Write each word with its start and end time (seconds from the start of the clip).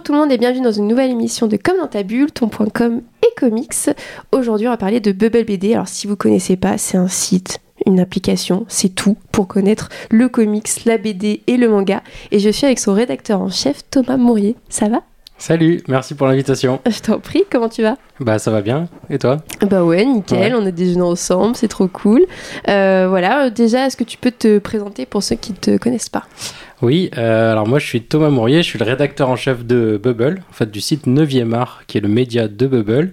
Bonjour 0.00 0.06
tout 0.06 0.12
le 0.14 0.18
monde 0.20 0.32
et 0.32 0.38
bienvenue 0.38 0.62
dans 0.62 0.72
une 0.72 0.88
nouvelle 0.88 1.10
émission 1.10 1.46
de 1.46 1.58
Comme 1.58 1.76
dans 1.76 1.86
ta 1.86 2.02
bulle, 2.02 2.32
ton.com 2.32 3.02
et 3.22 3.34
comics. 3.38 3.90
Aujourd'hui, 4.32 4.66
on 4.66 4.70
va 4.70 4.78
parler 4.78 4.98
de 4.98 5.12
Bubble 5.12 5.44
BD. 5.44 5.74
Alors, 5.74 5.88
si 5.88 6.06
vous 6.06 6.16
connaissez 6.16 6.56
pas, 6.56 6.78
c'est 6.78 6.96
un 6.96 7.06
site, 7.06 7.58
une 7.84 8.00
application, 8.00 8.64
c'est 8.68 8.94
tout 8.94 9.18
pour 9.30 9.46
connaître 9.46 9.90
le 10.10 10.30
comics, 10.30 10.70
la 10.86 10.96
BD 10.96 11.42
et 11.46 11.58
le 11.58 11.68
manga. 11.68 12.02
Et 12.30 12.38
je 12.38 12.48
suis 12.48 12.64
avec 12.64 12.78
son 12.78 12.94
rédacteur 12.94 13.42
en 13.42 13.50
chef, 13.50 13.82
Thomas 13.90 14.16
Mourier. 14.16 14.56
Ça 14.70 14.88
va? 14.88 15.02
Salut, 15.36 15.82
merci 15.88 16.14
pour 16.14 16.26
l'invitation. 16.26 16.80
Je 16.86 17.00
t'en 17.00 17.18
prie, 17.18 17.44
comment 17.50 17.68
tu 17.68 17.82
vas? 17.82 17.96
Bah 18.20 18.38
ça 18.38 18.50
va 18.50 18.60
bien, 18.60 18.88
et 19.08 19.18
toi? 19.18 19.38
Bah 19.68 19.84
ouais, 19.84 20.04
nickel, 20.04 20.54
on 20.54 20.66
a 20.66 20.70
déjeuné 20.70 21.00
ensemble, 21.00 21.56
c'est 21.56 21.68
trop 21.68 21.88
cool. 21.88 22.26
Euh, 22.68 23.06
voilà, 23.08 23.48
déjà, 23.48 23.86
est-ce 23.86 23.96
que 23.96 24.04
tu 24.04 24.18
peux 24.18 24.30
te 24.30 24.58
présenter 24.58 25.06
pour 25.06 25.22
ceux 25.22 25.36
qui 25.36 25.52
ne 25.52 25.56
te 25.56 25.76
connaissent 25.78 26.10
pas? 26.10 26.24
Oui, 26.82 27.10
euh, 27.18 27.52
alors 27.52 27.68
moi 27.68 27.78
je 27.78 27.86
suis 27.86 28.00
Thomas 28.02 28.30
Mourier, 28.30 28.62
je 28.62 28.68
suis 28.68 28.78
le 28.78 28.84
rédacteur 28.84 29.28
en 29.28 29.36
chef 29.36 29.64
de 29.66 30.00
Bubble, 30.02 30.42
en 30.50 30.52
fait 30.52 30.70
du 30.70 30.80
site 30.80 31.06
9e 31.06 31.52
art, 31.52 31.82
qui 31.86 31.98
est 31.98 32.00
le 32.00 32.08
média 32.08 32.48
de 32.48 32.66
Bubble. 32.66 33.12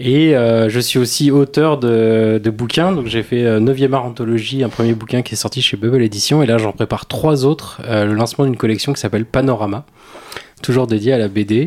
Et 0.00 0.36
euh, 0.36 0.68
je 0.68 0.78
suis 0.78 1.00
aussi 1.00 1.32
auteur 1.32 1.78
de, 1.78 2.40
de 2.42 2.50
bouquins, 2.50 2.92
donc 2.92 3.06
j'ai 3.06 3.24
fait 3.24 3.42
9e 3.58 3.92
art 3.94 4.04
anthologie, 4.04 4.62
un 4.62 4.68
premier 4.68 4.92
bouquin 4.92 5.22
qui 5.22 5.34
est 5.34 5.36
sorti 5.36 5.60
chez 5.60 5.76
Bubble 5.76 6.02
Edition, 6.02 6.40
et 6.40 6.46
là 6.46 6.56
j'en 6.56 6.70
prépare 6.70 7.06
trois 7.06 7.44
autres, 7.44 7.80
le 7.88 8.12
lancement 8.14 8.44
d'une 8.44 8.56
collection 8.56 8.92
qui 8.92 9.00
s'appelle 9.00 9.24
Panorama 9.24 9.84
toujours 10.62 10.86
dédié 10.86 11.12
à 11.12 11.18
la 11.18 11.28
BD. 11.28 11.66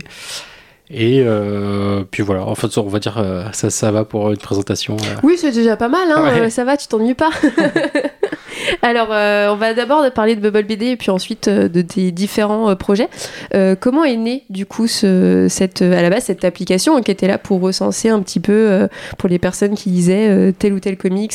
Et 0.94 1.24
euh, 1.26 2.04
puis 2.10 2.22
voilà, 2.22 2.46
en 2.46 2.56
fait, 2.56 2.78
on 2.78 2.88
va 2.88 3.00
dire 3.00 3.18
euh, 3.18 3.46
ça, 3.54 3.70
ça 3.70 3.92
va 3.92 4.04
pour 4.04 4.30
une 4.32 4.38
présentation. 4.38 4.98
Euh. 4.98 5.20
Oui, 5.24 5.36
c'est 5.38 5.52
déjà 5.52 5.78
pas 5.78 5.88
mal, 5.88 6.10
hein, 6.12 6.50
ça 6.50 6.66
va, 6.66 6.76
tu 6.76 6.88
t'ennuies 6.88 7.14
pas. 7.14 7.30
Alors, 8.82 9.10
on 9.10 9.56
va 9.56 9.74
d'abord 9.74 10.04
parler 10.12 10.36
de 10.36 10.42
Bubble 10.42 10.64
BD 10.64 10.88
et 10.88 10.98
puis 10.98 11.12
ensuite 11.12 11.48
de 11.48 11.82
tes 11.82 12.12
différents 12.12 12.76
projets. 12.76 13.10
comment 13.80 14.04
est 14.04 14.18
née 14.18 14.44
du 14.50 14.66
coup 14.66 14.88
ce, 14.88 15.48
cette, 15.50 15.82
à 15.82 16.02
la 16.02 16.10
base 16.10 16.26
cette 16.26 16.44
application 16.46 17.02
qui 17.02 17.12
était 17.12 17.28
là 17.28 17.38
pour 17.38 17.62
recenser 17.62 18.10
un 18.10 18.22
petit 18.22 18.40
peu 18.40 18.88
pour 19.18 19.30
les 19.30 19.40
personnes 19.40 19.76
qui 19.76 19.90
lisaient 19.90 20.54
tel 20.54 20.74
ou 20.74 20.80
tel 20.80 20.98
comics, 20.98 21.34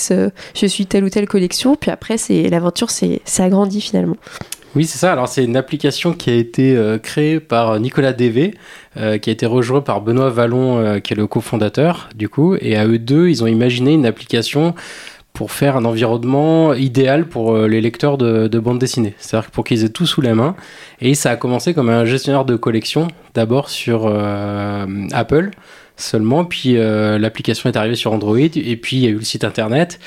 je 0.55 0.67
suis 0.67 0.87
telle 0.87 1.05
ou 1.05 1.11
telle 1.11 1.27
collection, 1.27 1.77
puis 1.77 1.91
après 1.91 2.17
c'est 2.17 2.49
l'aventure 2.49 2.91
s'est 2.91 3.21
agrandie 3.39 3.81
finalement. 3.81 4.17
Oui, 4.77 4.85
c'est 4.85 4.99
ça. 4.99 5.11
Alors, 5.11 5.27
c'est 5.27 5.43
une 5.43 5.57
application 5.57 6.13
qui 6.13 6.29
a 6.29 6.35
été 6.35 6.77
euh, 6.77 6.99
créée 6.99 7.41
par 7.41 7.81
Nicolas 7.81 8.13
Dévé, 8.13 8.53
euh, 8.99 9.17
qui 9.17 9.31
a 9.31 9.33
été 9.33 9.47
rejoint 9.47 9.81
par 9.81 10.03
Benoît 10.03 10.29
Vallon, 10.29 10.77
euh, 10.79 10.99
qui 10.99 11.15
est 11.15 11.17
le 11.17 11.27
cofondateur, 11.27 12.11
du 12.15 12.29
coup. 12.29 12.57
Et 12.61 12.77
à 12.77 12.87
eux 12.87 12.99
deux, 12.99 13.31
ils 13.31 13.43
ont 13.43 13.47
imaginé 13.47 13.95
une 13.95 14.05
application 14.05 14.75
pour 15.33 15.51
faire 15.51 15.79
un 15.79 15.87
environnement 15.87 16.75
idéal 16.75 17.27
pour 17.27 17.57
les 17.57 17.81
lecteurs 17.81 18.19
de, 18.19 18.49
de 18.49 18.59
bande 18.59 18.79
dessinée. 18.79 19.15
C'est-à-dire 19.17 19.51
pour 19.51 19.65
qu'ils 19.65 19.83
aient 19.85 19.89
tout 19.89 20.05
sous 20.05 20.21
la 20.21 20.35
main. 20.35 20.57
Et 21.01 21.15
ça 21.15 21.31
a 21.31 21.37
commencé 21.37 21.73
comme 21.73 21.89
un 21.89 22.05
gestionnaire 22.05 22.45
de 22.45 22.57
collection, 22.57 23.09
d'abord 23.35 23.71
sur 23.71 24.11
Apple 25.13 25.51
seulement, 25.99 26.47
puis 26.47 26.75
l'application 26.75 27.69
est 27.69 27.77
arrivée 27.77 27.97
sur 27.97 28.15
Android, 28.15 28.39
et 28.39 28.77
puis 28.77 28.97
il 28.97 29.03
y 29.03 29.07
a 29.07 29.11
eu 29.11 29.17
le 29.17 29.25
site 29.25 29.45
internet. 29.45 29.99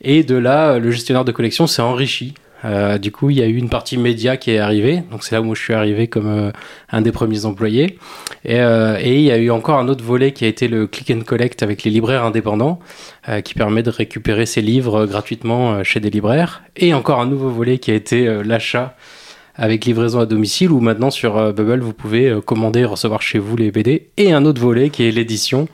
Et 0.00 0.22
de 0.22 0.36
là, 0.36 0.78
le 0.78 0.92
gestionnaire 0.92 1.24
de 1.24 1.32
collection 1.32 1.66
s'est 1.66 1.82
enrichi 1.82 2.34
euh, 2.64 2.98
du 2.98 3.12
coup, 3.12 3.30
il 3.30 3.38
y 3.38 3.42
a 3.42 3.46
eu 3.46 3.56
une 3.56 3.68
partie 3.68 3.96
média 3.96 4.36
qui 4.36 4.50
est 4.50 4.58
arrivée. 4.58 5.02
Donc, 5.10 5.24
c'est 5.24 5.34
là 5.34 5.42
où 5.42 5.54
je 5.54 5.62
suis 5.62 5.74
arrivé 5.74 6.08
comme 6.08 6.26
euh, 6.26 6.50
un 6.90 7.00
des 7.00 7.12
premiers 7.12 7.44
employés. 7.44 7.98
Et, 8.44 8.60
euh, 8.60 8.98
et, 9.00 9.14
il 9.14 9.22
y 9.22 9.30
a 9.30 9.38
eu 9.38 9.50
encore 9.50 9.78
un 9.78 9.88
autre 9.88 10.04
volet 10.04 10.32
qui 10.32 10.44
a 10.44 10.48
été 10.48 10.68
le 10.68 10.86
click 10.86 11.10
and 11.10 11.24
collect 11.24 11.62
avec 11.62 11.84
les 11.84 11.90
libraires 11.90 12.24
indépendants, 12.24 12.78
qui 13.44 13.52
permet 13.52 13.82
de 13.82 13.90
récupérer 13.90 14.46
ses 14.46 14.62
livres 14.62 15.04
gratuitement 15.04 15.84
chez 15.84 16.00
des 16.00 16.08
libraires. 16.08 16.62
Et 16.76 16.94
encore 16.94 17.20
un 17.20 17.26
nouveau 17.26 17.50
volet 17.50 17.76
qui 17.76 17.90
a 17.90 17.94
été 17.94 18.42
l'achat 18.42 18.96
avec 19.58 19.84
livraison 19.84 20.20
à 20.20 20.26
domicile 20.26 20.70
où 20.70 20.80
maintenant 20.80 21.10
sur 21.10 21.52
Bubble 21.52 21.80
vous 21.80 21.92
pouvez 21.92 22.38
commander 22.44 22.80
et 22.80 22.84
recevoir 22.84 23.22
chez 23.22 23.38
vous 23.38 23.56
les 23.56 23.70
BD 23.70 24.08
et 24.16 24.32
un 24.32 24.44
autre 24.44 24.60
volet 24.60 24.90
qui 24.90 25.04
est 25.04 25.10
l'édition 25.10 25.68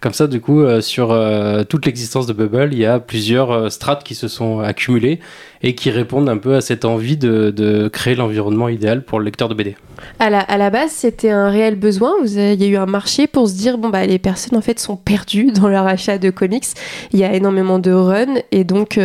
comme 0.00 0.14
ça, 0.14 0.26
du 0.26 0.40
coup, 0.40 0.62
euh, 0.62 0.80
sur 0.80 1.12
euh, 1.12 1.62
toute 1.62 1.84
l'existence 1.84 2.26
de 2.26 2.32
Bubble, 2.32 2.70
il 2.72 2.78
y 2.78 2.86
a 2.86 2.98
plusieurs 3.00 3.50
euh, 3.50 3.68
strates 3.68 4.02
qui 4.02 4.14
se 4.14 4.28
sont 4.28 4.60
accumulées 4.60 5.20
et 5.62 5.74
qui 5.74 5.90
répondent 5.90 6.28
un 6.30 6.38
peu 6.38 6.54
à 6.54 6.62
cette 6.62 6.86
envie 6.86 7.18
de, 7.18 7.90
créer 7.92 8.14
l'environnement 8.14 8.70
idéal 8.70 9.04
pour 9.04 9.18
le 9.18 9.26
lecteur 9.26 9.50
de 9.50 9.54
BD. 9.54 9.76
À 10.18 10.30
la, 10.30 10.70
base, 10.70 10.90
c'était 10.90 11.28
un 11.28 11.50
réel 11.50 11.74
besoin. 11.74 12.14
Il 12.24 12.54
y 12.54 12.64
a 12.64 12.68
eu 12.68 12.76
un 12.76 12.86
marché 12.86 13.26
pour 13.26 13.46
se 13.46 13.54
dire 13.54 13.76
bon 13.76 13.90
bah 13.90 14.06
les 14.06 14.18
personnes 14.18 14.56
en 14.56 14.62
fait 14.62 14.80
sont 14.80 14.96
perdues 14.96 15.52
dans 15.54 15.68
leur 15.68 15.86
achat 15.86 16.16
de 16.16 16.30
comics. 16.30 16.64
Il 17.12 17.18
y 17.18 17.24
a 17.24 17.34
énormément 17.34 17.78
de 17.78 17.92
runs 17.92 18.40
et 18.52 18.64
donc 18.64 18.98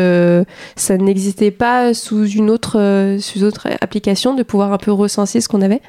ça 0.78 0.98
n'existait 0.98 1.52
pas 1.52 1.94
sous 1.94 2.26
une 2.26 2.50
autre 2.50 3.18
sous 3.20 3.44
autre 3.44 3.68
application 3.82 4.25
de 4.34 4.44
pouvoir 4.44 4.74
un 4.74 4.78
peu 4.78 4.92
recenser 4.92 5.42
ce 5.42 5.48
qu'on 5.48 5.62
avait? 5.62 5.82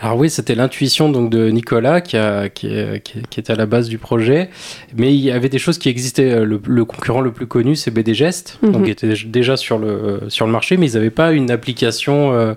Alors 0.00 0.18
oui, 0.18 0.28
c'était 0.28 0.56
l'intuition 0.56 1.08
donc 1.08 1.30
de 1.30 1.50
Nicolas 1.50 2.00
qui, 2.00 2.16
a, 2.16 2.48
qui, 2.48 2.68
qui, 3.04 3.40
était 3.40 3.52
à 3.52 3.56
la 3.56 3.64
base 3.64 3.88
du 3.88 3.96
projet, 3.96 4.50
mais 4.96 5.14
il 5.14 5.20
y 5.20 5.30
avait 5.30 5.48
des 5.48 5.60
choses 5.60 5.78
qui 5.78 5.88
existaient. 5.88 6.44
Le, 6.44 6.84
concurrent 6.84 7.20
le 7.20 7.30
plus 7.30 7.46
connu, 7.46 7.76
c'est 7.76 7.92
BD 7.92 8.12
Gest, 8.12 8.58
donc 8.62 8.80
mhm. 8.80 8.86
il 8.86 8.90
était 8.90 9.14
déjà 9.26 9.56
sur 9.56 9.78
le 9.78 10.22
sur 10.28 10.46
le 10.46 10.52
marché, 10.52 10.76
mais 10.76 10.90
ils 10.90 10.94
n'avaient 10.94 11.10
pas 11.10 11.30
une 11.30 11.50
application. 11.50 12.32
Euh, 12.32 12.54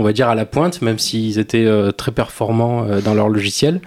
on 0.00 0.02
va 0.02 0.12
dire 0.12 0.28
à 0.28 0.34
la 0.34 0.46
pointe, 0.46 0.82
même 0.82 0.98
s'ils 0.98 1.38
étaient 1.38 1.66
euh, 1.66 1.90
très 1.90 2.12
performants 2.12 2.84
euh, 2.84 3.00
dans 3.00 3.14
leur 3.14 3.28
logiciel. 3.28 3.80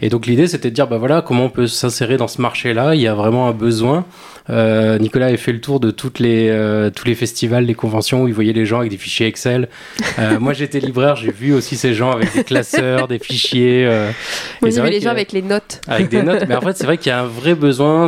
Et 0.00 0.08
donc 0.08 0.26
l'idée, 0.26 0.46
c'était 0.46 0.70
de 0.70 0.74
dire, 0.74 0.86
bah 0.86 0.98
voilà, 0.98 1.20
comment 1.20 1.44
on 1.44 1.50
peut 1.50 1.66
s'insérer 1.66 2.16
dans 2.16 2.28
ce 2.28 2.40
marché-là? 2.40 2.94
Il 2.94 3.00
y 3.00 3.06
a 3.06 3.14
vraiment 3.14 3.48
un 3.48 3.52
besoin. 3.52 4.04
Euh, 4.50 4.98
Nicolas 4.98 5.26
avait 5.26 5.36
fait 5.36 5.52
le 5.52 5.60
tour 5.60 5.80
de 5.80 5.90
toutes 5.90 6.18
les, 6.18 6.48
tous 6.94 7.06
les 7.06 7.14
festivals, 7.14 7.64
les 7.64 7.74
conventions 7.74 8.22
où 8.22 8.28
il 8.28 8.34
voyait 8.34 8.52
les 8.52 8.66
gens 8.66 8.78
avec 8.78 8.90
des 8.90 8.96
fichiers 8.96 9.26
Excel. 9.26 9.68
moi, 10.40 10.52
j'étais 10.52 10.80
libraire, 10.80 11.16
j'ai 11.16 11.32
vu 11.32 11.52
aussi 11.52 11.76
ces 11.76 11.94
gens 11.94 12.10
avec 12.10 12.34
des 12.34 12.44
classeurs, 12.44 13.08
des 13.08 13.18
fichiers. 13.18 13.88
Vous 14.60 14.78
avez 14.78 14.90
les 14.90 15.00
gens 15.00 15.10
avec 15.10 15.32
les 15.32 15.42
notes. 15.42 15.80
Avec 15.86 16.08
des 16.08 16.22
notes, 16.22 16.44
mais 16.48 16.56
en 16.56 16.60
fait, 16.60 16.76
c'est 16.76 16.86
vrai 16.86 16.98
qu'il 16.98 17.10
y 17.10 17.12
a 17.12 17.20
un 17.20 17.26
vrai 17.26 17.54
besoin 17.54 18.06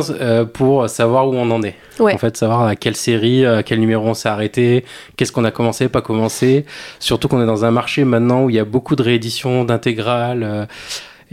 pour 0.53 0.89
savoir 0.89 1.27
où 1.27 1.35
on 1.35 1.49
en 1.51 1.63
est. 1.63 1.75
En 1.99 2.17
fait, 2.17 2.35
savoir 2.35 2.63
à 2.63 2.75
quelle 2.75 2.95
série, 2.95 3.45
à 3.45 3.63
quel 3.63 3.79
numéro 3.79 4.07
on 4.07 4.13
s'est 4.13 4.29
arrêté, 4.29 4.85
qu'est-ce 5.17 5.31
qu'on 5.31 5.43
a 5.43 5.51
commencé, 5.51 5.87
pas 5.87 6.01
commencé. 6.01 6.65
Surtout 6.99 7.27
qu'on 7.27 7.41
est 7.41 7.45
dans 7.45 7.65
un 7.65 7.71
marché 7.71 8.03
maintenant 8.03 8.45
où 8.45 8.49
il 8.49 8.55
y 8.55 8.59
a 8.59 8.65
beaucoup 8.65 8.95
de 8.95 9.03
rééditions, 9.03 9.63
d'intégrales. 9.63 10.43
Euh, 10.43 10.65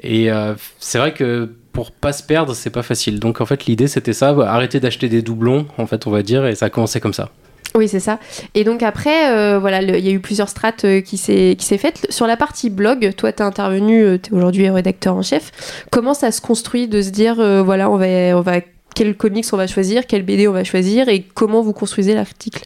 et 0.02 0.30
euh, 0.30 0.54
c'est 0.78 0.98
vrai 0.98 1.12
que 1.12 1.50
pour 1.78 1.92
pas 1.92 2.12
se 2.12 2.24
perdre, 2.24 2.54
c'est 2.54 2.70
pas 2.70 2.82
facile. 2.82 3.20
Donc 3.20 3.40
en 3.40 3.46
fait, 3.46 3.66
l'idée 3.66 3.86
c'était 3.86 4.12
ça, 4.12 4.30
arrêter 4.30 4.80
d'acheter 4.80 5.08
des 5.08 5.22
doublons, 5.22 5.68
en 5.78 5.86
fait, 5.86 6.08
on 6.08 6.10
va 6.10 6.24
dire, 6.24 6.44
et 6.44 6.56
ça 6.56 6.66
a 6.66 6.70
commencé 6.70 6.98
comme 6.98 7.12
ça. 7.12 7.30
Oui, 7.76 7.86
c'est 7.86 8.00
ça. 8.00 8.18
Et 8.56 8.64
donc 8.64 8.82
après, 8.82 9.30
euh, 9.30 9.60
voilà, 9.60 9.80
il 9.80 10.04
y 10.04 10.08
a 10.08 10.10
eu 10.10 10.18
plusieurs 10.18 10.48
strates 10.48 10.84
qui 11.04 11.16
s'est 11.16 11.54
qui 11.56 11.64
s'est 11.64 11.78
faites 11.78 12.08
sur 12.10 12.26
la 12.26 12.36
partie 12.36 12.68
blog. 12.68 13.14
Toi, 13.16 13.32
tu 13.32 13.44
intervenu, 13.44 14.14
es 14.14 14.20
aujourd'hui 14.32 14.68
rédacteur 14.68 15.14
en 15.14 15.22
chef. 15.22 15.84
Comment 15.92 16.14
ça 16.14 16.32
se 16.32 16.40
construit 16.40 16.88
de 16.88 17.00
se 17.00 17.10
dire, 17.10 17.36
voilà, 17.62 17.88
on 17.88 17.96
va 17.96 18.06
on 18.36 18.40
va 18.40 18.60
quel 18.98 19.14
comics 19.14 19.46
on 19.52 19.56
va 19.56 19.68
choisir, 19.68 20.08
quel 20.08 20.24
BD 20.24 20.48
on 20.48 20.52
va 20.52 20.64
choisir 20.64 21.08
et 21.08 21.24
comment 21.32 21.62
vous 21.62 21.72
construisez 21.72 22.14
l'article 22.14 22.64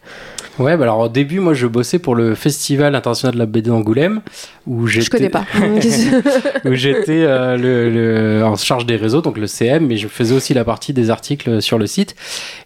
Ouais, 0.59 0.78
bah 0.78 0.84
alors 0.84 1.00
au 1.00 1.09
début, 1.10 1.41
moi 1.41 1.53
je 1.53 1.66
bossais 1.66 1.98
pour 1.98 2.15
le 2.15 2.34
Festival 2.34 2.94
international 2.94 3.34
de 3.34 3.38
la 3.38 3.44
BD 3.44 3.69
d'Angoulême 3.69 4.22
où 4.66 4.87
j'étais. 4.87 5.04
Je 5.04 5.10
connais 5.10 5.28
pas. 5.28 5.44
où 6.65 6.72
j'étais 6.72 7.25
euh, 7.25 7.59
le, 7.59 8.44
en 8.44 8.56
charge 8.56 8.87
des 8.87 8.97
réseaux, 8.97 9.21
donc 9.21 9.37
le 9.37 9.47
CM, 9.47 9.87
mais 9.87 9.98
je 9.98 10.09
faisais 10.09 10.34
aussi 10.34 10.54
la 10.54 10.65
partie 10.65 10.94
des 10.94 11.10
articles 11.10 11.60
sur 11.60 11.78
le 11.78 11.87
site. 11.87 12.16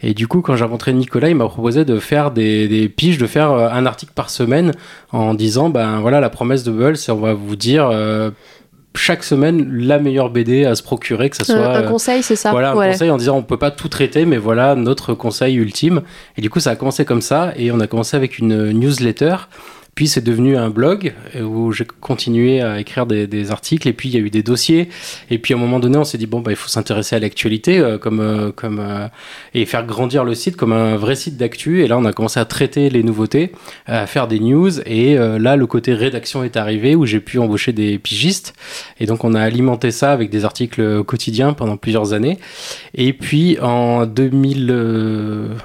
Et 0.00 0.15
du 0.15 0.28
coup, 0.28 0.43
quand 0.43 0.55
j'ai 0.55 0.65
rencontré 0.65 0.93
Nicolas, 0.93 1.28
il 1.28 1.34
m'a 1.34 1.49
proposé 1.49 1.84
de 1.84 1.99
faire 1.99 2.31
des, 2.31 2.69
des, 2.69 2.88
piges, 2.88 3.19
de 3.19 3.26
faire 3.26 3.50
euh, 3.50 3.69
un 3.69 3.85
article 3.85 4.12
par 4.14 4.31
semaine 4.31 4.73
en 5.11 5.35
disant, 5.35 5.70
ben 5.70 6.00
voilà, 6.00 6.20
la 6.20 6.31
promesse 6.31 6.62
de 6.62 6.70
Bubble, 6.70 6.96
c'est 6.96 7.11
on 7.11 7.20
va 7.20 7.35
vous 7.35 7.56
dire. 7.56 7.88
Euh, 7.90 8.31
chaque 8.96 9.25
semaine 9.25 9.66
la 9.70 9.98
meilleure 9.98 10.31
BD 10.31 10.64
à 10.64 10.75
se 10.75 10.82
procurer, 10.82 11.31
que 11.31 11.37
ça 11.37 11.44
soit 11.44 11.76
un, 11.76 11.82
conseil, 11.82 12.22
c'est 12.22 12.37
ça. 12.37 12.50
Voilà, 12.50 12.72
un 12.72 12.75
conseil 12.75 13.10
en 13.10 13.16
disant 13.16 13.37
on 13.37 13.43
peut 13.43 13.58
pas 13.58 13.70
tout 13.70 13.88
traiter, 13.88 14.26
mais 14.26 14.38
voilà 14.38 14.75
notre 14.75 15.14
conseil 15.14 15.54
ultime. 15.56 16.02
Et 16.37 16.40
du 16.40 16.50
coup, 16.50 16.60
ça 16.60 16.70
a 16.70 16.76
commencé 16.76 17.04
comme 17.04 17.22
ça, 17.22 17.52
et 17.56 17.70
on 17.70 17.81
a 17.81 17.87
commencé 17.87 18.16
avec 18.16 18.38
une 18.38 18.72
newsletter 18.72 19.37
puis 19.96 20.08
c'est 20.08 20.22
devenu 20.22 20.58
un 20.58 20.69
blog 20.69 21.14
euh, 21.34 21.43
où 21.43 21.72
j'ai 21.72 21.87
continué 21.87 22.60
à 22.60 22.78
écrire 22.78 23.06
des, 23.06 23.50
articles 23.50 23.88
et 23.88 23.94
puis 23.94 24.10
il 24.10 24.14
y 24.14 24.19
a 24.19 24.20
eu 24.20 24.28
des 24.28 24.43
dossiers. 24.43 24.90
Et 25.31 25.38
puis 25.38 25.54
à 25.54 25.56
un 25.56 25.60
moment 25.60 25.81
donné, 25.81 25.96
on 25.96 26.04
s'est 26.04 26.19
dit 26.19 26.26
bon 26.26 26.40
bah 26.40 26.52
il 26.52 26.56
faut 26.56 26.69
s'intéresser 26.69 27.16
à 27.16 27.19
l'actualité 27.19 27.78
euh, 27.78 27.96
comme 27.96 28.20
euh, 28.20 28.52
comme 28.52 29.08
et 29.54 29.64
faire 29.64 29.87
grandir 29.87 30.25
le 30.25 30.34
site 30.34 30.56
comme 30.56 30.72
un 30.72 30.96
vrai 30.96 31.16
site 31.16 31.38
d'actu. 31.38 31.82
Et 31.82 31.88
là 31.88 31.96
on 31.96 32.04
a 32.04 32.12
commencé 32.12 32.38
à 32.38 32.44
traiter 32.44 32.90
les 32.90 33.02
nouveautés, 33.02 33.52
à 33.87 34.06
faire 34.06 34.28
des 34.28 34.38
news. 34.38 34.81
Et 34.81 35.16
là 35.16 35.56
le 35.56 35.66
côté 35.66 35.94
rédaction 35.94 36.44
est 36.44 36.58
arrivé 36.58 36.94
où 36.94 37.06
j'ai 37.06 37.20
pu 37.20 37.38
embaucher 37.38 37.72
des 37.72 37.99
pigistes. 37.99 38.52
Et 39.00 39.06
donc 39.06 39.25
on 39.25 39.32
a 39.32 39.40
alimenté 39.40 39.90
ça 39.90 40.12
avec 40.12 40.28
des 40.28 40.44
articles 40.44 41.04
quotidiens 41.04 41.54
pendant 41.54 41.78
plusieurs 41.78 42.12
années. 42.12 42.38
Et 42.94 43.14
puis 43.14 43.58
en 43.60 44.04
2000 44.04 45.56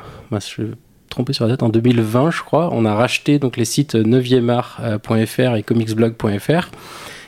trompé 1.12 1.34
sur 1.34 1.46
la 1.46 1.52
date, 1.52 1.63
en 1.63 1.69
2020, 1.69 2.31
je 2.31 2.42
crois, 2.42 2.69
on 2.72 2.86
a 2.86 2.96
racheté 2.96 3.38
donc 3.38 3.58
les 3.58 3.66
sites 3.66 3.94
9 3.96 4.25
eartfr 4.31 5.56
et 5.56 5.63
comicsblog.fr. 5.63 6.69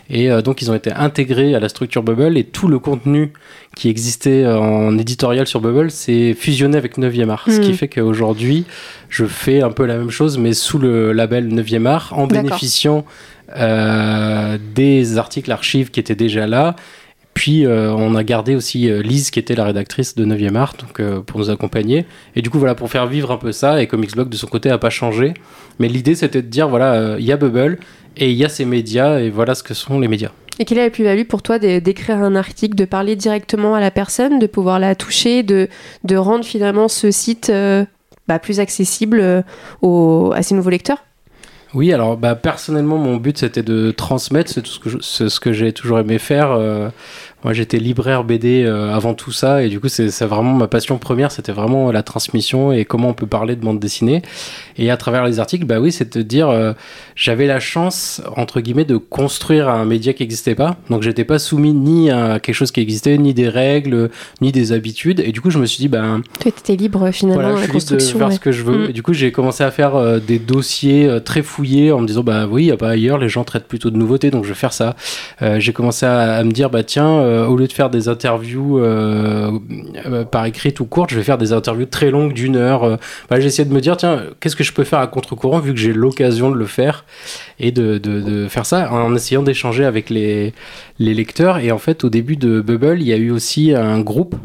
Et 0.09 0.29
donc, 0.41 0.61
ils 0.61 0.69
ont 0.69 0.75
été 0.75 0.91
intégrés 0.91 1.55
à 1.55 1.61
la 1.61 1.69
structure 1.69 2.03
Bubble 2.03 2.37
et 2.37 2.43
tout 2.43 2.67
le 2.67 2.77
contenu 2.77 3.31
qui 3.75 3.87
existait 3.89 4.45
en 4.45 4.97
éditorial 4.97 5.47
sur 5.47 5.61
Bubble 5.61 5.89
s'est 5.91 6.33
fusionné 6.33 6.77
avec 6.77 6.97
9e 6.97 7.29
art. 7.29 7.45
Ce 7.47 7.59
qui 7.59 7.71
hmm. 7.71 7.75
fait 7.75 7.87
qu'aujourd'hui, 7.87 8.65
je 9.07 9.25
fais 9.25 9.61
un 9.61 9.71
peu 9.71 9.85
la 9.85 9.97
même 9.97 10.09
chose, 10.09 10.37
mais 10.37 10.53
sous 10.53 10.77
le 10.77 11.13
label 11.13 11.47
9e 11.47 11.85
art, 11.85 12.13
en 12.17 12.27
bénéficiant 12.27 13.05
des 13.55 15.17
articles 15.17 15.51
archives 15.51 15.89
qui 15.89 15.99
étaient 15.99 16.15
déjà 16.15 16.47
là 16.47 16.75
puis 17.33 17.65
euh, 17.65 17.91
on 17.91 18.15
a 18.15 18.23
gardé 18.23 18.55
aussi 18.55 18.89
euh, 18.89 19.01
Lise 19.01 19.31
qui 19.31 19.39
était 19.39 19.55
la 19.55 19.65
rédactrice 19.65 20.15
de 20.15 20.25
9e 20.25 20.55
Art 20.55 20.75
donc, 20.79 20.99
euh, 20.99 21.19
pour 21.21 21.39
nous 21.39 21.49
accompagner. 21.49 22.05
Et 22.35 22.41
du 22.41 22.49
coup 22.49 22.59
voilà 22.59 22.75
pour 22.75 22.89
faire 22.89 23.07
vivre 23.07 23.31
un 23.31 23.37
peu 23.37 23.51
ça 23.51 23.81
et 23.81 23.87
Comicsblog 23.87 24.29
de 24.29 24.35
son 24.35 24.47
côté 24.47 24.69
n'a 24.69 24.77
pas 24.77 24.89
changé. 24.89 25.33
Mais 25.79 25.87
l'idée 25.87 26.15
c'était 26.15 26.41
de 26.41 26.47
dire 26.47 26.69
voilà 26.69 27.15
il 27.17 27.25
y 27.25 27.31
a 27.31 27.37
Bubble 27.37 27.79
et 28.17 28.29
il 28.29 28.37
y 28.37 28.45
a 28.45 28.49
ces 28.49 28.65
médias 28.65 29.19
et 29.19 29.29
voilà 29.29 29.55
ce 29.55 29.63
que 29.63 29.73
sont 29.73 29.99
les 29.99 30.07
médias. 30.07 30.31
Et 30.59 30.65
quelle 30.65 30.77
est 30.77 30.83
la 30.83 30.91
plus-value 30.91 31.23
pour 31.23 31.41
toi 31.41 31.57
d'écrire 31.57 32.17
un 32.17 32.35
article, 32.35 32.75
de 32.75 32.85
parler 32.85 33.15
directement 33.15 33.73
à 33.73 33.79
la 33.79 33.89
personne, 33.89 34.37
de 34.37 34.45
pouvoir 34.45 34.77
la 34.77 34.93
toucher, 34.93 35.41
de, 35.41 35.67
de 36.03 36.15
rendre 36.15 36.45
finalement 36.45 36.87
ce 36.87 37.09
site 37.09 37.51
bah, 38.27 38.37
plus 38.37 38.59
accessible 38.59 39.43
à 39.81 40.43
ses 40.43 40.53
nouveaux 40.53 40.69
lecteurs? 40.69 41.03
Oui, 41.73 41.91
alors 41.91 42.17
bah, 42.17 42.35
personnellement, 42.35 42.97
mon 42.97 43.17
but 43.17 43.37
c'était 43.37 43.63
de 43.63 43.91
transmettre, 43.91 44.51
c'est 44.51 44.61
tout 44.61 44.71
ce 44.71 44.79
que, 44.79 45.29
ce 45.29 45.39
que 45.39 45.51
j'ai 45.53 45.73
toujours 45.73 45.99
aimé 45.99 46.19
faire. 46.19 46.51
Euh, 46.51 46.89
moi, 47.43 47.51
j'étais 47.51 47.77
libraire 47.77 48.23
BD 48.23 48.63
euh, 48.63 48.93
avant 48.93 49.13
tout 49.13 49.31
ça, 49.31 49.63
et 49.63 49.69
du 49.69 49.79
coup, 49.79 49.89
c'est 49.89 50.07
vraiment 50.23 50.53
ma 50.53 50.67
passion 50.67 50.97
première, 50.97 51.31
c'était 51.31 51.51
vraiment 51.51 51.91
la 51.91 52.01
transmission 52.01 52.71
et 52.71 52.85
comment 52.85 53.09
on 53.09 53.13
peut 53.13 53.27
parler 53.27 53.55
de 53.55 53.61
bande 53.61 53.79
dessinée. 53.79 54.21
Et 54.77 54.89
à 54.89 54.97
travers 54.97 55.25
les 55.25 55.39
articles, 55.39 55.65
bah 55.65 55.79
oui, 55.79 55.91
c'est 55.91 56.17
de 56.17 56.21
dire, 56.21 56.49
euh, 56.49 56.73
j'avais 57.15 57.45
la 57.45 57.59
chance, 57.59 58.21
entre 58.37 58.61
guillemets, 58.61 58.85
de 58.85 58.95
construire 58.95 59.67
un 59.67 59.83
média 59.83 60.13
qui 60.13 60.23
n'existait 60.23 60.55
pas. 60.55 60.77
Donc, 60.89 61.03
j'étais 61.03 61.25
pas 61.25 61.37
soumis 61.37 61.73
ni 61.73 62.11
à 62.11 62.39
quelque 62.39 62.55
chose 62.55 62.71
qui 62.71 62.79
existait, 62.79 63.17
ni 63.17 63.33
des 63.33 63.49
règles, 63.49 64.09
ni 64.41 64.51
des 64.51 64.71
habitudes. 64.71 65.19
Et 65.19 65.31
du 65.31 65.41
coup, 65.41 65.49
je 65.49 65.59
me 65.59 65.65
suis 65.65 65.79
dit, 65.79 65.89
ben. 65.89 66.21
Toi, 66.39 66.51
étais 66.57 66.75
libre 66.75 67.11
finalement. 67.11 67.41
Voilà, 67.41 67.57
je 67.57 67.63
suis 67.63 67.71
libre 67.73 67.91
de 67.91 67.99
faire 67.99 68.31
ce 68.31 68.39
que 68.39 68.51
je 68.51 68.63
veux. 68.63 68.87
Mm. 68.87 68.89
Et 68.89 68.93
du 68.93 69.03
coup, 69.03 69.13
j'ai 69.13 69.33
commencé 69.33 69.63
à 69.65 69.71
faire 69.71 69.95
euh, 69.95 70.19
des 70.19 70.39
dossiers 70.39 71.19
très 71.25 71.43
fouillés 71.43 71.91
en 71.91 71.99
me 71.99 72.07
disant, 72.07 72.23
bah 72.23 72.47
oui, 72.49 72.65
il 72.65 72.71
a 72.71 72.77
pas 72.77 72.89
ailleurs, 72.89 73.17
les 73.17 73.29
gens 73.29 73.43
traitent 73.43 73.67
plutôt 73.67 73.89
de 73.89 73.97
nouveautés, 73.97 74.31
donc 74.31 74.45
je 74.45 74.49
vais 74.49 74.55
faire 74.55 74.73
ça. 74.73 74.95
j'ai 75.57 75.73
commencé 75.73 76.05
à, 76.05 76.35
à, 76.35 76.43
me 76.43 76.51
dire, 76.51 76.69
bah 76.69 76.83
tiens, 76.83 77.21
euh, 77.33 77.47
au 77.47 77.57
lieu 77.57 77.67
de 77.67 77.73
faire 77.73 77.89
des 77.89 78.07
interviews 78.07 78.79
euh, 78.79 79.51
euh, 80.05 80.23
par 80.23 80.45
écrit 80.45 80.73
ou 80.79 80.85
courtes, 80.85 81.09
je 81.09 81.15
vais 81.15 81.23
faire 81.23 81.37
des 81.37 81.51
interviews 81.51 81.85
très 81.85 82.11
longues 82.11 82.33
d'une 82.33 82.55
heure. 82.55 82.99
Bah, 83.29 83.39
j'ai 83.39 83.47
essayé 83.47 83.67
de 83.67 83.73
me 83.73 83.81
dire, 83.81 83.97
tiens, 83.97 84.23
qu'est-ce 84.39 84.55
que 84.55 84.63
je 84.63 84.73
peux 84.73 84.83
faire 84.83 84.99
à 84.99 85.07
contre-courant 85.07 85.59
vu 85.59 85.73
que 85.73 85.79
j'ai 85.79 85.93
l'occasion 85.93 86.51
de 86.51 86.55
le 86.55 86.65
faire? 86.65 87.05
Et 87.59 87.71
de, 87.71 87.97
de, 87.97 88.47
faire 88.47 88.65
ça 88.65 88.91
en 88.91 89.15
essayant 89.15 89.43
d'échanger 89.43 89.85
avec 89.85 90.09
les, 90.09 90.53
les 90.99 91.13
lecteurs. 91.13 91.59
Et 91.59 91.71
en 91.71 91.77
fait, 91.77 92.03
au 92.03 92.09
début 92.09 92.35
de 92.35 92.61
Bubble, 92.61 93.01
il 93.01 93.07
y 93.07 93.13
a 93.13 93.17
eu 93.17 93.31
aussi 93.31 93.73
un 93.73 93.99
groupe 93.99 94.35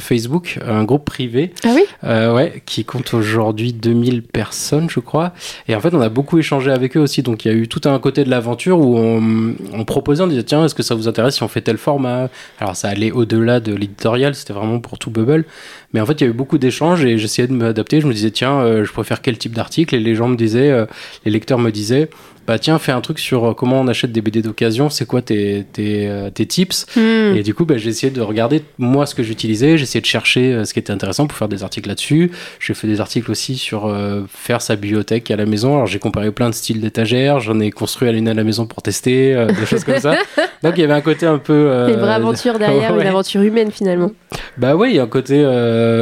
Facebook, 0.00 0.58
un 0.66 0.84
groupe 0.84 1.04
privé, 1.04 1.52
ah 1.64 1.74
oui? 1.74 1.82
ouais, 2.02 2.62
qui 2.64 2.84
compte 2.84 3.12
aujourd'hui 3.12 3.72
2000 3.74 4.22
personnes, 4.22 4.88
je 4.88 5.00
crois. 5.00 5.34
Et 5.68 5.74
en 5.74 5.80
fait, 5.80 5.92
on 5.94 6.00
a 6.00 6.08
beaucoup 6.08 6.38
échangé 6.38 6.70
avec 6.70 6.96
eux 6.96 7.00
aussi. 7.00 7.22
Donc, 7.22 7.44
il 7.44 7.52
y 7.52 7.54
a 7.54 7.54
eu 7.54 7.68
tout 7.68 7.82
un 7.84 7.98
côté 7.98 8.24
de 8.24 8.30
l'aventure 8.30 8.78
où 8.78 8.96
on, 8.96 9.54
on, 9.72 9.84
proposait, 9.84 10.22
on 10.22 10.28
disait, 10.28 10.44
tiens, 10.44 10.64
est-ce 10.64 10.74
que 10.74 10.82
ça 10.82 10.94
vous 10.94 11.08
intéresse 11.08 11.36
si 11.36 11.42
on 11.42 11.48
fait 11.48 11.60
tel 11.60 11.76
format? 11.76 12.28
Alors 12.58 12.76
ça 12.76 12.88
allait 12.88 13.10
au-delà 13.10 13.60
de 13.60 13.74
l'éditorial, 13.74 14.34
c'était 14.34 14.52
vraiment 14.52 14.80
pour 14.80 14.98
tout 14.98 15.10
Bubble. 15.10 15.44
Mais 15.92 16.00
en 16.00 16.06
fait, 16.06 16.14
il 16.14 16.20
y 16.22 16.24
avait 16.24 16.32
beaucoup 16.32 16.58
d'échanges 16.58 17.04
et 17.04 17.18
j'essayais 17.18 17.48
de 17.48 17.52
m'adapter. 17.52 18.00
Je 18.00 18.06
me 18.06 18.12
disais, 18.12 18.30
tiens, 18.30 18.58
euh, 18.60 18.84
je 18.84 18.92
préfère 18.92 19.22
quel 19.22 19.38
type 19.38 19.52
d'article? 19.52 19.94
Et 19.94 20.00
les 20.00 20.14
gens 20.14 20.28
me 20.28 20.36
disaient, 20.36 20.70
euh, 20.70 20.86
les 21.24 21.30
lecteurs 21.30 21.58
me 21.58 21.70
disaient, 21.70 22.08
bah 22.46 22.60
tiens, 22.60 22.78
fais 22.78 22.92
un 22.92 23.00
truc 23.00 23.18
sur 23.18 23.44
euh, 23.44 23.54
comment 23.54 23.80
on 23.80 23.88
achète 23.88 24.12
des 24.12 24.20
BD 24.20 24.40
d'occasion, 24.40 24.88
c'est 24.88 25.04
quoi 25.04 25.20
tes, 25.20 25.66
tes, 25.72 26.06
euh, 26.08 26.30
tes 26.30 26.46
tips 26.46 26.86
hmm. 26.94 27.36
Et 27.36 27.42
du 27.42 27.54
coup, 27.54 27.64
bah, 27.64 27.76
j'ai 27.76 27.90
essayé 27.90 28.12
de 28.12 28.20
regarder 28.20 28.62
moi 28.78 29.04
ce 29.06 29.14
que 29.14 29.24
j'utilisais, 29.24 29.76
j'ai 29.76 29.82
essayé 29.82 30.00
de 30.00 30.06
chercher 30.06 30.52
euh, 30.52 30.64
ce 30.64 30.72
qui 30.72 30.78
était 30.78 30.92
intéressant 30.92 31.26
pour 31.26 31.36
faire 31.36 31.48
des 31.48 31.64
articles 31.64 31.88
là-dessus. 31.88 32.30
J'ai 32.60 32.74
fait 32.74 32.86
des 32.86 33.00
articles 33.00 33.30
aussi 33.30 33.56
sur 33.56 33.94
faire 34.28 34.60
sa 34.60 34.76
bibliothèque 34.76 35.30
à 35.30 35.36
la 35.36 35.46
maison. 35.46 35.74
Alors 35.74 35.86
j'ai 35.86 35.98
comparé 35.98 36.30
plein 36.30 36.50
de 36.50 36.54
styles 36.54 36.80
d'étagères, 36.80 37.40
j'en 37.40 37.58
ai 37.60 37.70
construit 37.70 38.08
à 38.08 38.12
l'une 38.12 38.28
à 38.28 38.34
la 38.34 38.44
maison 38.44 38.66
pour 38.66 38.82
tester, 38.82 39.46
des 39.46 39.66
choses 39.66 39.84
comme 39.84 39.98
ça. 39.98 40.14
Donc 40.62 40.74
il 40.76 40.80
y 40.80 40.84
avait 40.84 40.94
un 40.94 41.00
côté 41.00 41.26
un 41.26 41.38
peu... 41.38 41.88
une 41.88 41.96
vraie 41.96 42.14
aventure 42.14 42.58
derrière, 42.58 42.94
une 43.00 43.06
aventure 43.06 43.42
humaine 43.42 43.70
finalement. 43.70 44.10
Bah 44.56 44.74
oui, 44.74 44.90
il 44.90 44.96
y 44.96 44.98
a 44.98 45.02
un 45.02 45.08
côté... 45.08 45.42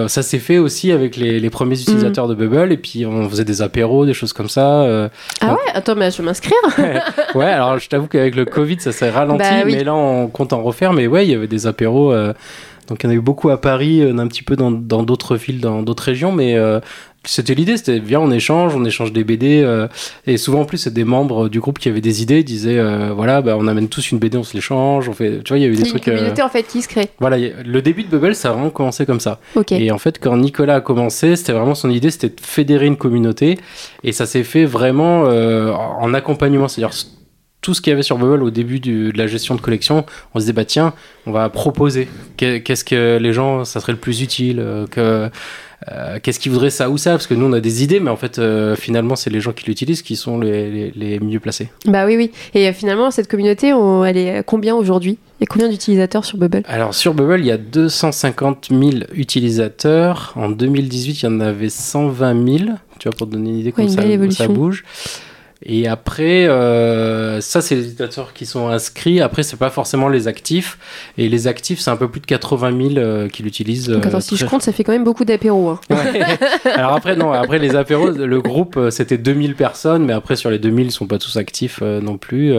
ça 0.08 0.22
s'est 0.22 0.38
fait 0.38 0.58
aussi 0.58 0.92
avec 0.92 1.16
les, 1.16 1.40
les 1.40 1.50
premiers 1.50 1.80
utilisateurs 1.80 2.28
de 2.28 2.34
Bubble 2.34 2.72
et 2.72 2.76
puis 2.76 3.06
on 3.06 3.28
faisait 3.28 3.44
des 3.44 3.62
apéros, 3.62 4.06
des 4.06 4.14
choses 4.14 4.32
comme 4.32 4.48
ça. 4.48 5.10
ah 5.40 5.52
ouais? 5.52 5.58
Attends, 5.74 5.94
mais 5.94 6.10
je 6.10 6.22
inscrire. 6.34 6.58
ouais, 7.34 7.46
alors 7.46 7.78
je 7.78 7.88
t'avoue 7.88 8.06
qu'avec 8.06 8.34
le 8.34 8.44
Covid, 8.44 8.80
ça 8.80 8.92
s'est 8.92 9.10
ralenti, 9.10 9.38
bah 9.38 9.64
mais 9.64 9.84
là, 9.84 9.94
on 9.94 10.28
compte 10.28 10.52
en 10.52 10.62
refaire. 10.62 10.92
Mais 10.92 11.06
ouais, 11.06 11.24
il 11.26 11.30
y 11.30 11.34
avait 11.34 11.46
des 11.46 11.66
apéros. 11.66 12.12
Euh, 12.12 12.32
donc, 12.88 13.02
il 13.02 13.06
y 13.06 13.08
en 13.08 13.12
a 13.12 13.14
eu 13.14 13.20
beaucoup 13.20 13.50
à 13.50 13.60
Paris, 13.60 14.02
un 14.02 14.26
petit 14.28 14.42
peu 14.42 14.56
dans 14.56 14.70
d'autres 14.70 15.36
villes, 15.36 15.60
dans 15.60 15.82
d'autres 15.82 16.04
régions, 16.04 16.32
mais 16.32 16.56
euh, 16.56 16.80
c'était 17.26 17.54
l'idée, 17.54 17.76
c'était 17.76 17.98
viens 17.98 18.20
on 18.20 18.30
échange, 18.30 18.74
on 18.74 18.84
échange 18.84 19.12
des 19.12 19.24
BD 19.24 19.62
euh, 19.62 19.88
et 20.26 20.36
souvent 20.36 20.60
en 20.60 20.64
plus 20.64 20.78
c'est 20.78 20.92
des 20.92 21.04
membres 21.04 21.48
du 21.48 21.60
groupe 21.60 21.78
qui 21.78 21.88
avaient 21.88 22.00
des 22.00 22.22
idées, 22.22 22.42
disaient 22.42 22.78
euh, 22.78 23.12
voilà 23.14 23.42
bah, 23.42 23.56
on 23.58 23.66
amène 23.66 23.88
tous 23.88 24.12
une 24.12 24.18
BD, 24.18 24.36
on 24.36 24.44
se 24.44 24.54
l'échange, 24.54 25.08
on 25.08 25.12
fait 25.12 25.42
tu 25.42 25.52
vois 25.52 25.58
il 25.58 25.62
y 25.62 25.64
a 25.64 25.68
eu 25.68 25.76
des 25.76 25.84
trucs. 25.84 26.06
Une 26.06 26.14
communauté 26.14 26.42
euh, 26.42 26.46
en 26.46 26.48
fait 26.48 26.64
qui 26.64 26.82
se 26.82 26.88
crée. 26.88 27.08
Voilà 27.20 27.36
le 27.38 27.82
début 27.82 28.04
de 28.04 28.08
Bubble 28.08 28.34
ça 28.34 28.50
a 28.50 28.52
vraiment 28.52 28.70
commencé 28.70 29.06
comme 29.06 29.20
ça. 29.20 29.40
Et 29.70 29.90
en 29.90 29.98
fait 29.98 30.18
quand 30.18 30.36
Nicolas 30.36 30.76
a 30.76 30.80
commencé 30.80 31.36
c'était 31.36 31.52
vraiment 31.52 31.74
son 31.74 31.90
idée 31.90 32.10
c'était 32.10 32.28
de 32.28 32.40
fédérer 32.40 32.86
une 32.86 32.96
communauté 32.96 33.58
et 34.02 34.12
ça 34.12 34.26
s'est 34.26 34.44
fait 34.44 34.64
vraiment 34.64 35.22
en 35.22 36.14
accompagnement 36.14 36.68
c'est-à-dire 36.68 36.94
tout 37.64 37.72
ce 37.72 37.80
qu'il 37.80 37.90
y 37.90 37.94
avait 37.94 38.02
sur 38.02 38.18
Bubble 38.18 38.42
au 38.42 38.50
début 38.50 38.78
de 38.78 39.10
la 39.16 39.26
gestion 39.26 39.54
de 39.54 39.60
collection, 39.62 40.04
on 40.34 40.38
se 40.38 40.44
disait 40.44 40.52
bah 40.52 40.66
tiens, 40.66 40.92
on 41.24 41.32
va 41.32 41.48
proposer 41.48 42.08
qu'est-ce 42.36 42.84
que 42.84 43.16
les 43.16 43.32
gens 43.32 43.64
ça 43.64 43.80
serait 43.80 43.92
le 43.92 43.98
plus 43.98 44.20
utile 44.20 44.62
que 44.90 45.30
euh, 45.92 46.18
qu'est-ce 46.22 46.40
qu'ils 46.40 46.52
voudraient 46.52 46.70
ça 46.70 46.88
ou 46.88 46.96
ça? 46.96 47.10
Parce 47.10 47.26
que 47.26 47.34
nous, 47.34 47.46
on 47.46 47.52
a 47.52 47.60
des 47.60 47.82
idées, 47.82 48.00
mais 48.00 48.10
en 48.10 48.16
fait, 48.16 48.38
euh, 48.38 48.74
finalement, 48.74 49.16
c'est 49.16 49.30
les 49.30 49.40
gens 49.40 49.52
qui 49.52 49.66
l'utilisent 49.66 50.02
qui 50.02 50.16
sont 50.16 50.38
les, 50.38 50.90
les, 50.94 51.20
mieux 51.20 51.40
placés. 51.40 51.68
Bah 51.86 52.06
oui, 52.06 52.16
oui. 52.16 52.30
Et 52.54 52.68
euh, 52.68 52.72
finalement, 52.72 53.10
cette 53.10 53.28
communauté, 53.28 53.68
elle 54.06 54.16
est 54.16 54.42
combien 54.44 54.74
aujourd'hui? 54.74 55.18
A 55.42 55.46
combien 55.46 55.68
d'utilisateurs 55.68 56.24
sur 56.24 56.38
Bubble 56.38 56.62
Alors, 56.68 56.94
sur 56.94 57.12
Bubble, 57.12 57.40
il 57.40 57.46
y 57.46 57.50
a 57.50 57.58
250 57.58 58.68
000 58.70 59.04
utilisateurs. 59.14 60.32
En 60.36 60.48
2018, 60.48 61.22
il 61.22 61.24
y 61.24 61.28
en 61.28 61.40
avait 61.40 61.68
120 61.68 62.58
000. 62.58 62.70
Tu 62.98 63.08
vois, 63.08 63.16
pour 63.16 63.26
te 63.26 63.32
donner 63.32 63.50
une 63.50 63.58
idée 63.58 63.72
comme 63.72 63.88
ça, 63.88 64.02
ça 64.30 64.48
bouge. 64.48 64.84
Et 65.66 65.88
après, 65.88 66.46
euh, 66.46 67.40
ça, 67.40 67.62
c'est 67.62 67.74
les 67.74 67.82
utilisateurs 67.82 68.34
qui 68.34 68.44
sont 68.44 68.68
inscrits. 68.68 69.22
Après, 69.22 69.42
c'est 69.42 69.56
pas 69.56 69.70
forcément 69.70 70.08
les 70.08 70.28
actifs. 70.28 70.78
Et 71.16 71.28
les 71.28 71.46
actifs, 71.46 71.80
c'est 71.80 71.90
un 71.90 71.96
peu 71.96 72.08
plus 72.08 72.20
de 72.20 72.26
80 72.26 72.88
000 72.94 72.98
euh, 72.98 73.28
qui 73.28 73.42
l'utilisent. 73.42 73.88
Donc, 73.88 74.04
attends, 74.04 74.20
si 74.20 74.36
je 74.36 74.44
compte, 74.44 74.60
ça 74.60 74.72
fait 74.72 74.84
quand 74.84 74.92
même 74.92 75.04
beaucoup 75.04 75.24
d'apéros. 75.24 75.70
Hein. 75.70 75.80
Alors 76.74 76.92
après, 76.92 77.16
non, 77.16 77.32
après 77.32 77.58
les 77.58 77.76
apéros, 77.76 78.10
le 78.10 78.42
groupe, 78.42 78.76
euh, 78.76 78.90
c'était 78.90 79.16
2000 79.16 79.54
personnes. 79.54 80.04
Mais 80.04 80.12
après, 80.12 80.36
sur 80.36 80.50
les 80.50 80.58
2000, 80.58 80.86
ils 80.86 80.90
sont 80.90 81.06
pas 81.06 81.18
tous 81.18 81.36
actifs 81.36 81.80
non 81.80 82.18
plus. 82.18 82.54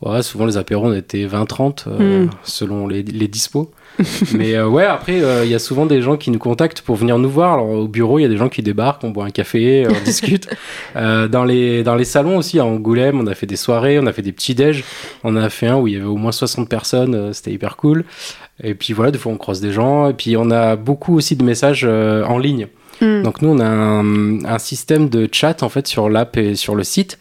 Ouais, 0.00 0.22
souvent 0.22 0.46
les 0.46 0.56
apéros 0.56 0.86
on 0.86 0.94
était 0.94 1.26
20-30 1.26 1.88
hmm. 1.88 2.30
selon 2.44 2.86
les, 2.86 3.02
les 3.02 3.28
dispos. 3.28 3.70
Mais 4.34 4.54
euh, 4.54 4.68
ouais, 4.68 4.84
après, 4.84 5.22
euh, 5.22 5.44
il 5.44 5.50
y 5.50 5.54
a 5.54 5.58
souvent 5.58 5.86
des 5.86 6.02
gens 6.02 6.16
qui 6.16 6.30
nous 6.30 6.38
contactent 6.38 6.82
pour 6.82 6.96
venir 6.96 7.18
nous 7.18 7.30
voir. 7.30 7.54
Alors, 7.54 7.70
au 7.70 7.88
bureau, 7.88 8.18
il 8.18 8.22
y 8.22 8.24
a 8.24 8.28
des 8.28 8.36
gens 8.36 8.48
qui 8.48 8.62
débarquent, 8.62 9.04
on 9.04 9.10
boit 9.10 9.24
un 9.24 9.30
café, 9.30 9.86
on 9.88 10.00
discute. 10.04 10.48
Euh, 10.96 11.28
dans, 11.28 11.44
les, 11.44 11.82
dans 11.82 11.94
les 11.94 12.04
salons 12.04 12.36
aussi, 12.38 12.58
à 12.58 12.64
Angoulême, 12.64 13.20
on 13.20 13.26
a 13.26 13.34
fait 13.34 13.46
des 13.46 13.56
soirées, 13.56 13.98
on 13.98 14.06
a 14.06 14.12
fait 14.12 14.22
des 14.22 14.32
petits 14.32 14.54
déj. 14.54 14.84
On 15.24 15.36
a 15.36 15.48
fait 15.50 15.66
un 15.66 15.76
où 15.76 15.88
il 15.88 15.94
y 15.94 15.96
avait 15.96 16.06
au 16.06 16.16
moins 16.16 16.32
60 16.32 16.68
personnes, 16.68 17.32
c'était 17.32 17.52
hyper 17.52 17.76
cool. 17.76 18.04
Et 18.62 18.74
puis 18.74 18.92
voilà, 18.92 19.10
des 19.10 19.18
fois, 19.18 19.32
on 19.32 19.36
croise 19.36 19.60
des 19.60 19.72
gens. 19.72 20.08
Et 20.08 20.14
puis, 20.14 20.36
on 20.36 20.50
a 20.50 20.76
beaucoup 20.76 21.16
aussi 21.16 21.36
de 21.36 21.44
messages 21.44 21.84
en 21.84 22.38
ligne. 22.38 22.68
Hmm. 23.00 23.22
Donc 23.22 23.42
nous, 23.42 23.50
on 23.50 23.60
a 23.60 23.66
un, 23.66 24.44
un, 24.44 24.58
système 24.58 25.08
de 25.08 25.28
chat 25.30 25.62
en 25.62 25.68
fait 25.68 25.86
sur 25.86 26.08
l'app 26.08 26.36
et 26.36 26.54
sur 26.54 26.74
le 26.74 26.84
site, 26.84 27.18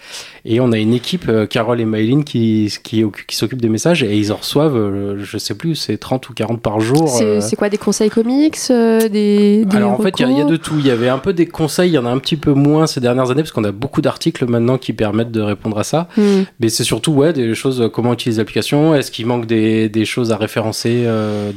et 0.49 0.61
on 0.61 0.71
a 0.71 0.77
une 0.77 0.93
équipe, 0.93 1.25
euh, 1.27 1.45
Carole 1.45 1.81
et 1.81 1.85
Maëline, 1.85 2.23
qui, 2.23 2.73
qui, 2.81 3.03
qui 3.27 3.35
s'occupent 3.35 3.61
des 3.61 3.67
messages, 3.67 4.01
et 4.01 4.17
ils 4.17 4.31
en 4.31 4.37
reçoivent, 4.37 4.77
euh, 4.77 5.21
je 5.21 5.37
sais 5.37 5.55
plus, 5.55 5.75
c'est 5.75 5.97
30 5.97 6.29
ou 6.29 6.33
40 6.33 6.61
par 6.61 6.79
jour. 6.79 7.09
C'est 7.09 7.25
euh. 7.25 7.57
quoi, 7.57 7.67
des 7.67 7.77
conseils 7.77 8.09
comics 8.09 8.57
des, 8.69 9.65
des, 9.65 9.75
Alors 9.75 9.91
en 9.91 9.97
fait, 9.97 10.13
il 10.19 10.31
y, 10.31 10.41
a 10.41 10.45
de 10.45 10.55
tout. 10.55 10.75
Il 10.79 10.87
y 10.87 10.91
avait 10.91 11.09
un 11.09 11.17
peu 11.17 11.33
des 11.33 11.47
conseils, 11.47 11.89
il 11.89 11.95
y 11.95 11.97
en 11.97 12.05
a 12.05 12.09
un 12.09 12.17
petit 12.19 12.37
peu 12.37 12.53
moins 12.53 12.87
ces 12.87 13.01
dernières 13.01 13.29
années, 13.29 13.41
parce 13.41 13.51
qu'on 13.51 13.65
a 13.65 13.73
beaucoup 13.73 14.01
d'articles 14.01 14.45
maintenant 14.45 14.77
qui 14.77 14.93
permettent 14.93 15.31
de 15.31 15.41
répondre 15.41 15.77
à 15.77 15.83
ça. 15.83 16.07
Hmm. 16.15 16.43
Mais 16.61 16.69
c'est 16.69 16.85
surtout 16.85 17.11
ouais, 17.11 17.33
des 17.33 17.53
choses, 17.53 17.89
comment 17.93 18.13
utiliser 18.13 18.39
l'application, 18.39 18.95
est-ce 18.95 19.11
qu'il 19.11 19.25
manque 19.25 19.47
des, 19.47 19.89
des, 19.89 20.05
choses 20.05 20.31
à 20.31 20.37
référencer, 20.37 21.05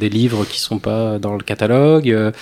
des 0.01 0.09
livres 0.09 0.45
qui 0.45 0.59
sont 0.59 0.81
pas 0.81 1.21
dans 1.21 1.35
le 1.35 1.45
catalogue, 1.45 2.33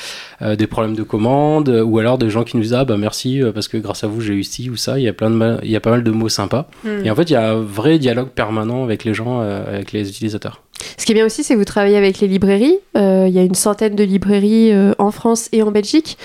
des 0.40 0.66
problèmes 0.66 0.96
de 0.96 1.02
commande 1.02 1.67
euh, 1.68 1.82
ou 1.82 1.98
alors 1.98 2.18
des 2.18 2.30
gens 2.30 2.44
qui 2.44 2.56
nous 2.56 2.62
disent 2.62 2.74
ah 2.74 2.84
bah 2.84 2.96
merci 2.96 3.42
euh, 3.42 3.52
parce 3.52 3.68
que 3.68 3.76
grâce 3.76 4.04
à 4.04 4.06
vous 4.06 4.20
j'ai 4.20 4.34
eu 4.34 4.44
ci 4.44 4.70
ou 4.70 4.76
ça. 4.76 4.98
Il 4.98 5.04
y 5.04 5.08
a 5.08 5.12
plein 5.12 5.30
de 5.30 5.58
il 5.62 5.70
y 5.70 5.76
a 5.76 5.80
pas 5.80 5.90
mal 5.90 6.02
de 6.02 6.10
mots 6.10 6.28
sympas. 6.28 6.68
Hmm. 6.84 7.04
Et 7.04 7.10
en 7.10 7.14
fait 7.14 7.30
il 7.30 7.32
y 7.32 7.36
a 7.36 7.52
un 7.52 7.60
vrai 7.60 7.98
dialogue 7.98 8.28
permanent 8.28 8.84
avec 8.84 9.04
les 9.04 9.14
gens, 9.14 9.40
euh, 9.40 9.66
avec 9.66 9.92
les 9.92 10.08
utilisateurs. 10.08 10.62
Ce 10.96 11.04
qui 11.04 11.12
est 11.12 11.14
bien 11.16 11.26
aussi, 11.26 11.42
c'est 11.42 11.54
que 11.54 11.58
vous 11.58 11.64
travaillez 11.64 11.96
avec 11.96 12.20
les 12.20 12.28
librairies. 12.28 12.78
il 12.94 13.30
y 13.30 13.38
a 13.38 13.42
une 13.42 13.56
centaine 13.56 13.96
de 13.96 14.04
librairies 14.04 14.72
en 14.98 15.10
France 15.10 15.48
et 15.50 15.62
en 15.64 15.72
Belgique. 15.72 16.16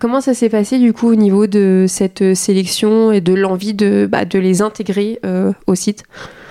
comment 0.00 0.22
ça 0.22 0.32
s'est 0.32 0.48
passé 0.48 0.78
du 0.78 0.94
coup 0.94 1.10
au 1.10 1.14
niveau 1.14 1.46
de 1.46 1.84
cette 1.86 2.34
sélection 2.34 3.12
et 3.12 3.20
de 3.20 3.34
l'envie 3.34 3.74
de, 3.74 4.08
bah, 4.10 4.24
de 4.24 4.38
les 4.38 4.62
intégrer 4.62 5.20
au 5.66 5.74
site? 5.74 6.04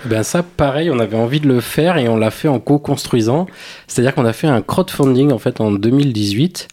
Ben 0.06 0.22
ça, 0.22 0.42
pareil, 0.42 0.90
on 0.90 0.98
avait 0.98 1.16
envie 1.16 1.40
de 1.40 1.48
le 1.48 1.60
faire 1.60 1.96
et 1.96 2.08
on 2.08 2.16
l'a 2.16 2.30
fait 2.30 2.48
en 2.48 2.60
co-construisant. 2.60 3.46
C'est-à-dire 3.86 4.14
qu'on 4.14 4.26
a 4.26 4.32
fait 4.32 4.46
un 4.46 4.60
crowdfunding 4.60 5.32
en 5.32 5.38
fait 5.38 5.60
en 5.60 5.70
2018 5.70 6.68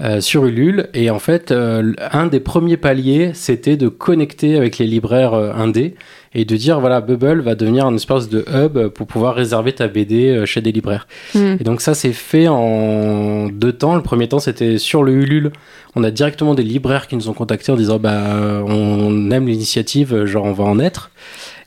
euh, 0.00 0.20
sur 0.20 0.46
Ulule. 0.46 0.90
Et 0.94 1.10
en 1.10 1.18
fait, 1.18 1.50
euh, 1.50 1.92
un 2.12 2.28
des 2.28 2.38
premiers 2.38 2.76
paliers, 2.76 3.32
c'était 3.34 3.76
de 3.76 3.88
connecter 3.88 4.56
avec 4.56 4.78
les 4.78 4.86
libraires 4.86 5.34
euh, 5.34 5.52
indés 5.52 5.96
et 6.34 6.44
de 6.44 6.56
dire 6.56 6.78
voilà, 6.78 7.00
Bubble 7.00 7.40
va 7.40 7.56
devenir 7.56 7.84
un 7.84 7.96
espace 7.96 8.28
de 8.28 8.44
hub 8.48 8.88
pour 8.90 9.08
pouvoir 9.08 9.34
réserver 9.34 9.72
ta 9.72 9.88
BD 9.88 10.44
chez 10.46 10.60
des 10.60 10.70
libraires. 10.70 11.08
Hmm. 11.34 11.56
Et 11.58 11.64
donc 11.64 11.80
ça, 11.80 11.94
c'est 11.94 12.12
fait 12.12 12.46
en 12.46 13.48
deux 13.48 13.72
temps. 13.72 13.96
Le 13.96 14.02
premier 14.02 14.28
temps, 14.28 14.38
c'était 14.38 14.78
sur 14.78 15.02
le 15.02 15.14
Ulule. 15.14 15.50
On 15.96 16.04
a 16.04 16.12
directement 16.12 16.54
des 16.54 16.62
libraires 16.62 17.08
qui 17.08 17.16
nous 17.16 17.28
ont 17.28 17.32
contactés 17.32 17.72
en 17.72 17.76
disant 17.76 17.98
bah 17.98 18.62
on 18.66 19.30
aime 19.32 19.48
l'initiative, 19.48 20.26
genre 20.26 20.44
on 20.44 20.52
va 20.52 20.64
en 20.64 20.78
être. 20.78 21.10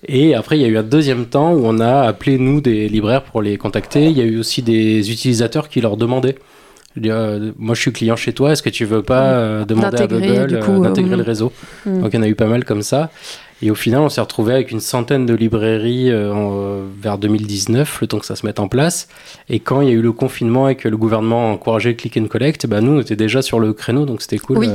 Et 0.08 0.34
après, 0.34 0.58
il 0.58 0.62
y 0.62 0.66
a 0.66 0.68
eu 0.68 0.78
un 0.78 0.84
deuxième 0.84 1.26
temps 1.28 1.54
où 1.54 1.62
on 1.64 1.80
a 1.80 2.02
appelé 2.02 2.38
nous 2.38 2.60
des 2.60 2.90
libraires 2.90 3.24
pour 3.24 3.42
les 3.42 3.58
contacter. 3.58 4.06
Il 4.06 4.18
y 4.18 4.22
a 4.22 4.26
eu 4.26 4.40
aussi 4.40 4.62
des 4.62 5.12
utilisateurs 5.12 5.70
qui 5.70 5.82
leur 5.82 5.98
demandaient 5.98 6.36
euh, 7.06 7.52
moi, 7.58 7.76
je 7.76 7.82
suis 7.82 7.92
client 7.92 8.16
chez 8.16 8.34
toi. 8.34 8.52
Est-ce 8.52 8.64
que 8.64 8.70
tu 8.70 8.86
veux 8.86 9.04
pas 9.04 9.34
euh, 9.34 9.66
demander 9.66 9.98
à 9.98 10.02
euh, 10.04 10.08
d'intégrer 10.80 11.16
le 11.16 11.24
réseau 11.24 11.52
mm. 11.86 12.02
Donc, 12.02 12.14
il 12.14 12.16
y 12.18 12.20
en 12.20 12.24
a 12.24 12.28
eu 12.28 12.36
pas 12.36 12.48
mal 12.48 12.66
comme 12.66 12.82
ça. 12.82 13.10
Et 13.62 13.70
au 13.70 13.76
final, 13.76 14.02
on 14.02 14.10
s'est 14.10 14.22
retrouvé 14.22 14.54
avec 14.54 14.72
une 14.72 14.80
centaine 14.80 15.26
de 15.26 15.34
librairies 15.34 16.12
vers 17.02 17.18
2019, 17.18 18.00
le 18.02 18.08
temps 18.08 18.20
que 18.20 18.26
ça 18.26 18.36
se 18.36 18.46
mette 18.46 18.60
en 18.60 18.68
place. 18.68 19.08
Et 19.50 19.60
quand 19.60 19.82
il 19.82 19.90
y 19.90 19.92
a 19.92 19.94
eu 19.94 20.02
le 20.02 20.12
confinement 20.12 20.68
et 20.68 20.76
que 20.76 20.88
le 20.88 20.98
gouvernement 20.98 21.50
a 21.50 21.54
encouragé 21.54 21.96
Click 21.96 22.18
and 22.18 22.26
Collect, 22.26 22.66
bah, 22.66 22.82
nous, 22.82 22.94
on 22.94 23.02
était 23.02 23.16
déjà 23.16 23.42
sur 23.42 23.60
le 23.60 23.74
créneau, 23.74 24.06
donc 24.06 24.22
c'était 24.22 24.40
cool. 24.40 24.68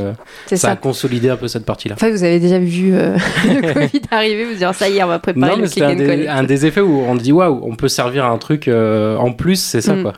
ça, 0.47 0.71
a 0.71 0.77
consolidé 0.77 1.31
un 1.31 1.37
peu 1.37 1.49
cette 1.49 1.65
partie-là. 1.65 1.97
Enfin, 1.97 2.11
vous 2.11 2.23
avez 2.23 2.39
déjà 2.39 2.59
vu 2.59 2.93
le 3.45 3.73
Covid 3.73 4.03
arriver, 4.11 4.45
vous 4.45 4.55
dire 4.55 4.75
ça 4.75 4.89
y 4.89 4.99
est, 4.99 5.03
on 5.03 5.09
va 5.09 5.19
préparer 5.19 5.57
le 5.57 5.69
Click 5.69 5.85
and 5.85 5.97
Collect. 5.97 6.29
un 6.29 6.45
des 6.45 6.67
effets 6.67 6.81
où 6.81 7.01
on 7.01 7.17
dit 7.17 7.33
waouh, 7.33 7.61
on 7.65 7.75
peut 7.75 7.89
servir 7.89 8.25
à 8.25 8.29
un 8.29 8.39
truc 8.39 8.69
en 8.69 9.33
plus, 9.33 9.61
c'est 9.61 9.81
ça 9.81 9.95
mm. 9.95 10.03
quoi. 10.03 10.13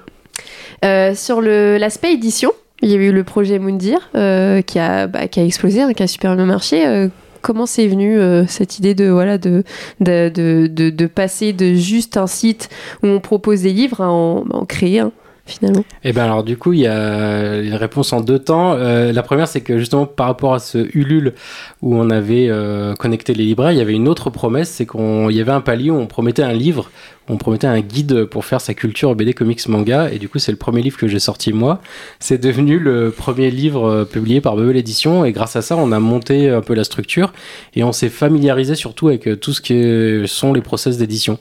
Euh, 0.85 1.15
sur 1.15 1.41
l'aspect 1.41 2.13
édition, 2.13 2.53
il 2.83 2.91
y 2.91 2.95
a 2.95 2.97
eu 2.97 3.13
le 3.13 3.25
projet 3.25 3.59
Moundir 3.59 4.11
euh, 4.15 4.63
qui, 4.63 4.79
a, 4.79 5.07
bah, 5.07 5.27
qui 5.27 5.41
a 5.41 5.45
explosé, 5.45 5.83
hein, 5.83 5.93
qui 5.93 6.03
a 6.03 6.07
super 6.07 6.37
bien 6.37 6.45
marché 6.45 6.87
euh, 6.87 7.09
comment 7.43 7.67
c'est 7.67 7.87
venu 7.87 8.19
cette 8.47 8.79
idée 8.79 8.95
de 8.95 9.09
voilà 9.09 9.39
de 9.39 11.07
passer 11.07 11.53
de 11.53 11.75
juste 11.75 12.17
un 12.17 12.27
site 12.27 12.69
où 13.03 13.07
on 13.07 13.21
propose 13.21 13.63
des 13.63 13.73
livres 13.73 14.01
à 14.01 14.09
en, 14.09 14.65
créer 14.67 15.03
finalement? 15.47 15.85
Eh 16.05 16.13
bien 16.13 16.25
alors 16.25 16.45
du 16.45 16.57
coup, 16.57 16.73
il 16.73 16.81
y 16.81 16.87
a 16.87 17.61
une 17.61 17.75
réponse 17.75 18.13
en 18.13 18.21
deux 18.21 18.39
temps. 18.39 18.75
Euh, 18.75 19.13
la 19.13 19.23
première, 19.23 19.49
c'est 19.49 19.63
que 19.63 19.79
justement 19.79 20.07
par 20.07 20.27
rapport 20.27 20.55
à 20.55 20.59
ce 20.59 20.89
Ulule 20.95 21.35
où 21.83 21.97
on 21.97 22.11
avait 22.11 22.49
euh, 22.49 22.95
connecté 22.95 23.35
les 23.35 23.45
libraires, 23.45 23.73
il 23.73 23.79
y 23.79 23.81
avait 23.83 23.95
une 23.95 24.09
autre 24.09 24.31
promesse, 24.31 24.71
c'est 24.71 24.87
qu'il 24.87 25.33
y 25.33 25.41
avait 25.41 25.53
un 25.53 25.61
palier 25.61 25.91
où 25.91 25.97
on 25.97 26.07
promettait 26.07 26.43
un 26.43 26.53
livre, 26.53 26.91
on 27.29 27.37
promettait 27.37 27.67
un 27.67 27.81
guide 27.81 28.25
pour 28.25 28.45
faire 28.45 28.61
sa 28.61 28.75
culture 28.75 29.15
BD, 29.15 29.35
comics, 29.35 29.67
manga, 29.69 30.11
et 30.11 30.19
du 30.19 30.29
coup 30.29 30.39
c'est 30.39 30.53
le 30.53 30.59
premier 30.59 30.83
livre 30.83 30.97
que 30.97 31.09
j'ai 31.09 31.19
sorti 31.19 31.53
moi. 31.53 31.81
C'est 32.21 32.39
devenu 32.39 32.79
le 32.79 33.11
premier 33.11 33.51
livre 33.51 33.89
euh, 33.89 34.05
publié 34.05 34.41
par 34.41 34.57
Bubble 34.57 34.77
Edition, 34.77 35.25
et 35.25 35.33
grâce 35.33 35.57
à 35.57 35.63
ça, 35.63 35.77
on 35.77 35.93
a 35.93 36.01
monté 36.01 36.49
un 36.51 36.61
peu 36.61 36.75
la 36.75 36.85
structure, 36.85 37.33
et 37.75 37.85
on 37.85 37.93
s'est 37.93 38.09
familiarisé 38.09 38.75
surtout 38.75 39.09
avec 39.09 39.41
tout 39.41 39.53
ce 39.53 39.61
qui 39.61 40.29
sont 40.29 40.53
les 40.53 40.61
process 40.63 40.99
d'édition. 40.99 41.39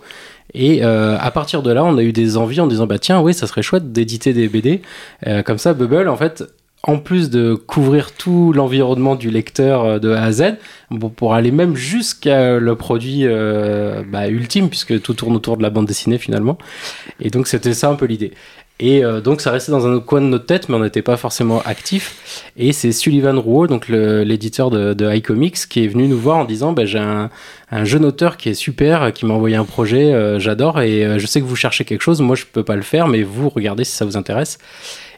Et 0.53 0.83
euh, 0.83 1.17
à 1.19 1.31
partir 1.31 1.61
de 1.61 1.71
là, 1.71 1.83
on 1.83 1.97
a 1.97 2.03
eu 2.03 2.13
des 2.13 2.37
envies 2.37 2.61
en 2.61 2.67
disant 2.67 2.87
bah 2.87 2.99
tiens, 2.99 3.21
oui, 3.21 3.33
ça 3.33 3.47
serait 3.47 3.61
chouette 3.61 3.91
d'éditer 3.91 4.33
des 4.33 4.47
BD. 4.47 4.81
Euh, 5.25 5.43
comme 5.43 5.57
ça, 5.57 5.73
Bubble, 5.73 6.07
en 6.07 6.15
fait, 6.15 6.43
en 6.83 6.99
plus 6.99 7.29
de 7.29 7.53
couvrir 7.53 8.11
tout 8.13 8.53
l'environnement 8.53 9.15
du 9.15 9.29
lecteur 9.29 9.83
euh, 9.83 9.99
de 9.99 10.11
A 10.11 10.23
à 10.23 10.31
Z, 10.31 10.43
pour 11.15 11.33
aller 11.33 11.51
même 11.51 11.75
jusqu'à 11.75 12.57
le 12.59 12.75
produit 12.75 13.25
bah, 13.25 14.29
ultime, 14.29 14.69
puisque 14.69 15.01
tout 15.01 15.13
tourne 15.13 15.35
autour 15.35 15.57
de 15.57 15.63
la 15.63 15.69
bande 15.69 15.85
dessinée 15.85 16.17
finalement. 16.17 16.57
Et 17.19 17.29
donc 17.29 17.47
c'était 17.47 17.73
ça 17.73 17.89
un 17.89 17.95
peu 17.95 18.05
l'idée. 18.05 18.31
Et 18.79 19.03
euh, 19.03 19.21
donc 19.21 19.41
ça 19.41 19.51
restait 19.51 19.71
dans 19.71 19.87
un 19.87 19.99
coin 19.99 20.21
de 20.21 20.27
notre 20.27 20.45
tête, 20.45 20.69
mais 20.69 20.75
on 20.75 20.79
n'était 20.79 21.01
pas 21.01 21.17
forcément 21.17 21.61
actif. 21.63 22.43
Et 22.57 22.73
c'est 22.73 22.91
Sullivan 22.91 23.39
Rouault, 23.39 23.67
donc 23.67 23.87
l'éditeur 23.89 24.69
de, 24.69 24.93
de 24.93 25.11
iComics, 25.15 25.67
qui 25.67 25.83
est 25.83 25.87
venu 25.87 26.07
nous 26.07 26.17
voir 26.17 26.37
en 26.37 26.45
disant 26.45 26.73
bah, 26.73 26.85
j'ai 26.85 26.99
un, 26.99 27.31
un, 27.71 27.85
jeune 27.85 28.05
auteur 28.05 28.37
qui 28.37 28.49
est 28.49 28.53
super, 28.53 29.11
qui 29.13 29.25
m'a 29.25 29.33
envoyé 29.33 29.55
un 29.55 29.65
projet, 29.65 30.13
euh, 30.13 30.37
j'adore, 30.37 30.79
et 30.81 31.03
euh, 31.03 31.17
je 31.17 31.25
sais 31.25 31.41
que 31.41 31.45
vous 31.45 31.55
cherchez 31.55 31.85
quelque 31.85 32.01
chose, 32.01 32.21
moi 32.21 32.35
je 32.35 32.45
peux 32.45 32.63
pas 32.63 32.75
le 32.75 32.83
faire, 32.83 33.07
mais 33.07 33.23
vous 33.23 33.49
regardez 33.49 33.83
si 33.83 33.93
ça 33.93 34.05
vous 34.05 34.15
intéresse. 34.15 34.59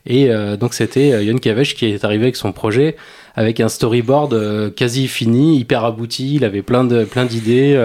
Et 0.10 0.30
donc 0.60 0.74
c'était 0.74 1.24
Yann 1.24 1.40
Kavesh 1.40 1.76
qui 1.76 1.86
est 1.86 2.04
arrivé 2.04 2.24
avec 2.24 2.36
son 2.36 2.52
projet, 2.52 2.96
avec 3.36 3.60
un 3.60 3.70
storyboard 3.70 4.74
quasi 4.74 5.08
fini, 5.08 5.58
hyper 5.58 5.86
abouti, 5.86 6.36
il 6.36 6.44
avait 6.44 6.64
plein 6.64 6.84
de 6.84 7.06
plein 7.06 7.26
d'idées. 7.26 7.78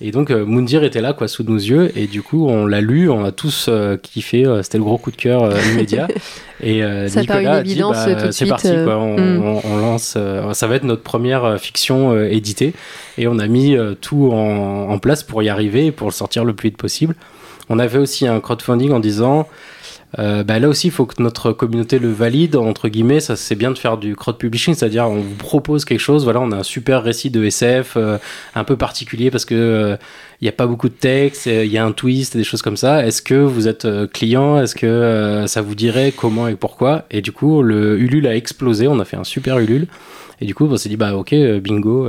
Et 0.00 0.10
donc 0.10 0.30
euh, 0.30 0.44
Moundir 0.44 0.84
était 0.84 1.00
là 1.00 1.14
quoi 1.14 1.26
sous 1.26 1.42
nos 1.42 1.56
yeux 1.56 1.90
et 1.96 2.06
du 2.06 2.20
coup 2.20 2.46
on 2.48 2.66
l'a 2.66 2.82
lu, 2.82 3.08
on 3.08 3.24
a 3.24 3.32
tous 3.32 3.66
euh, 3.68 3.96
kiffé, 3.96 4.44
euh, 4.44 4.62
c'était 4.62 4.76
le 4.76 4.84
gros 4.84 4.98
coup 4.98 5.10
de 5.10 5.16
cœur 5.16 5.50
immédiat. 5.72 6.06
Et 6.62 6.80
ça 7.08 7.20
Nicolas 7.20 7.60
une 7.60 7.66
évidence 7.66 7.96
bah, 8.06 8.32
C'est 8.32 8.46
parti 8.46 8.72
quoi, 8.82 8.96
hmm. 8.96 9.60
on, 9.62 9.76
lance, 9.76 10.16
ça 10.52 10.66
va 10.66 10.74
être 10.76 10.84
notre 10.84 11.02
première 11.02 11.60
fiction 11.60 12.18
éditée 12.18 12.72
et 13.18 13.28
on 13.28 13.38
a 13.38 13.46
mis 13.46 13.76
tout 14.00 14.30
en, 14.32 14.88
en, 14.88 14.98
place 14.98 15.22
pour 15.22 15.42
y 15.42 15.50
arriver 15.50 15.92
pour 15.92 16.08
le 16.08 16.14
sortir 16.14 16.46
le 16.46 16.54
plus 16.54 16.70
vite 16.70 16.78
possible. 16.78 17.14
On 17.68 17.78
avait 17.78 17.98
aussi 17.98 18.26
un 18.26 18.40
crowdfunding 18.40 18.92
en 18.92 19.00
disant 19.00 19.46
euh, 20.18 20.44
bah, 20.44 20.58
là 20.58 20.68
aussi, 20.68 20.88
il 20.88 20.90
faut 20.90 21.06
que 21.06 21.22
notre 21.22 21.52
communauté 21.52 21.98
le 21.98 22.10
valide, 22.10 22.56
entre 22.56 22.88
guillemets. 22.88 23.20
Ça, 23.20 23.36
c'est 23.36 23.54
bien 23.54 23.70
de 23.70 23.78
faire 23.78 23.98
du 23.98 24.16
crowd 24.16 24.38
publishing, 24.38 24.74
c'est-à-dire 24.74 25.06
on 25.08 25.20
vous 25.20 25.34
propose 25.34 25.84
quelque 25.84 26.00
chose. 26.00 26.24
Voilà, 26.24 26.40
on 26.40 26.52
a 26.52 26.56
un 26.56 26.62
super 26.62 27.02
récit 27.02 27.30
de 27.30 27.44
SF, 27.44 27.94
euh, 27.96 28.18
un 28.54 28.64
peu 28.64 28.76
particulier 28.76 29.30
parce 29.30 29.44
que 29.44 29.54
il 29.54 29.58
euh, 29.58 29.96
n'y 30.42 30.48
a 30.48 30.52
pas 30.52 30.66
beaucoup 30.66 30.88
de 30.88 30.94
texte, 30.94 31.46
il 31.46 31.66
y 31.66 31.78
a 31.78 31.84
un 31.84 31.92
twist, 31.92 32.36
des 32.36 32.44
choses 32.44 32.62
comme 32.62 32.76
ça. 32.76 33.06
Est-ce 33.06 33.22
que 33.22 33.34
vous 33.34 33.68
êtes 33.68 33.86
client? 34.12 34.60
Est-ce 34.60 34.74
que 34.74 35.44
ça 35.46 35.62
vous 35.62 35.74
dirait 35.74 36.12
comment 36.16 36.48
et 36.48 36.56
pourquoi? 36.56 37.04
Et 37.10 37.20
du 37.20 37.32
coup, 37.32 37.62
le 37.62 37.98
Ulule 37.98 38.26
a 38.26 38.34
explosé. 38.34 38.88
On 38.88 38.98
a 38.98 39.04
fait 39.04 39.16
un 39.16 39.24
super 39.24 39.58
Ulule. 39.58 39.86
Et 40.40 40.44
du 40.44 40.54
coup, 40.54 40.66
on 40.70 40.76
s'est 40.76 40.90
dit, 40.90 40.96
bah 40.96 41.14
ok, 41.14 41.34
bingo 41.62 42.08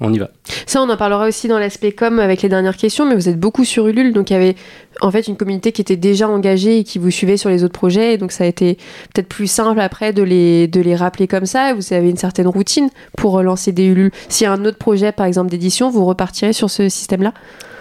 on 0.00 0.12
y 0.12 0.18
va. 0.18 0.30
Ça, 0.66 0.82
on 0.82 0.88
en 0.88 0.96
parlera 0.96 1.26
aussi 1.26 1.48
dans 1.48 1.58
l'aspect 1.58 1.92
com 1.92 2.18
avec 2.18 2.42
les 2.42 2.48
dernières 2.48 2.76
questions, 2.76 3.06
mais 3.06 3.14
vous 3.14 3.28
êtes 3.28 3.38
beaucoup 3.38 3.64
sur 3.64 3.86
Ulule, 3.86 4.12
donc 4.12 4.30
il 4.30 4.32
y 4.32 4.36
avait 4.36 4.56
en 5.00 5.10
fait 5.10 5.28
une 5.28 5.36
communauté 5.36 5.72
qui 5.72 5.80
était 5.82 5.96
déjà 5.96 6.28
engagée 6.28 6.78
et 6.78 6.84
qui 6.84 6.98
vous 6.98 7.10
suivait 7.10 7.36
sur 7.36 7.50
les 7.50 7.64
autres 7.64 7.78
projets, 7.78 8.14
et 8.14 8.18
donc 8.18 8.32
ça 8.32 8.44
a 8.44 8.46
été 8.46 8.76
peut-être 9.12 9.28
plus 9.28 9.46
simple 9.46 9.80
après 9.80 10.12
de 10.12 10.22
les, 10.22 10.68
de 10.68 10.80
les 10.80 10.96
rappeler 10.96 11.28
comme 11.28 11.46
ça. 11.46 11.74
Vous 11.74 11.92
avez 11.92 12.10
une 12.10 12.16
certaine 12.16 12.48
routine 12.48 12.88
pour 13.16 13.32
relancer 13.32 13.72
des 13.72 13.84
Ulule. 13.84 14.10
S'il 14.28 14.44
y 14.44 14.48
a 14.48 14.52
un 14.52 14.64
autre 14.64 14.78
projet, 14.78 15.12
par 15.12 15.26
exemple 15.26 15.50
d'édition, 15.50 15.90
vous 15.90 16.04
repartirez 16.04 16.52
sur 16.52 16.70
ce 16.70 16.88
système-là? 16.88 17.34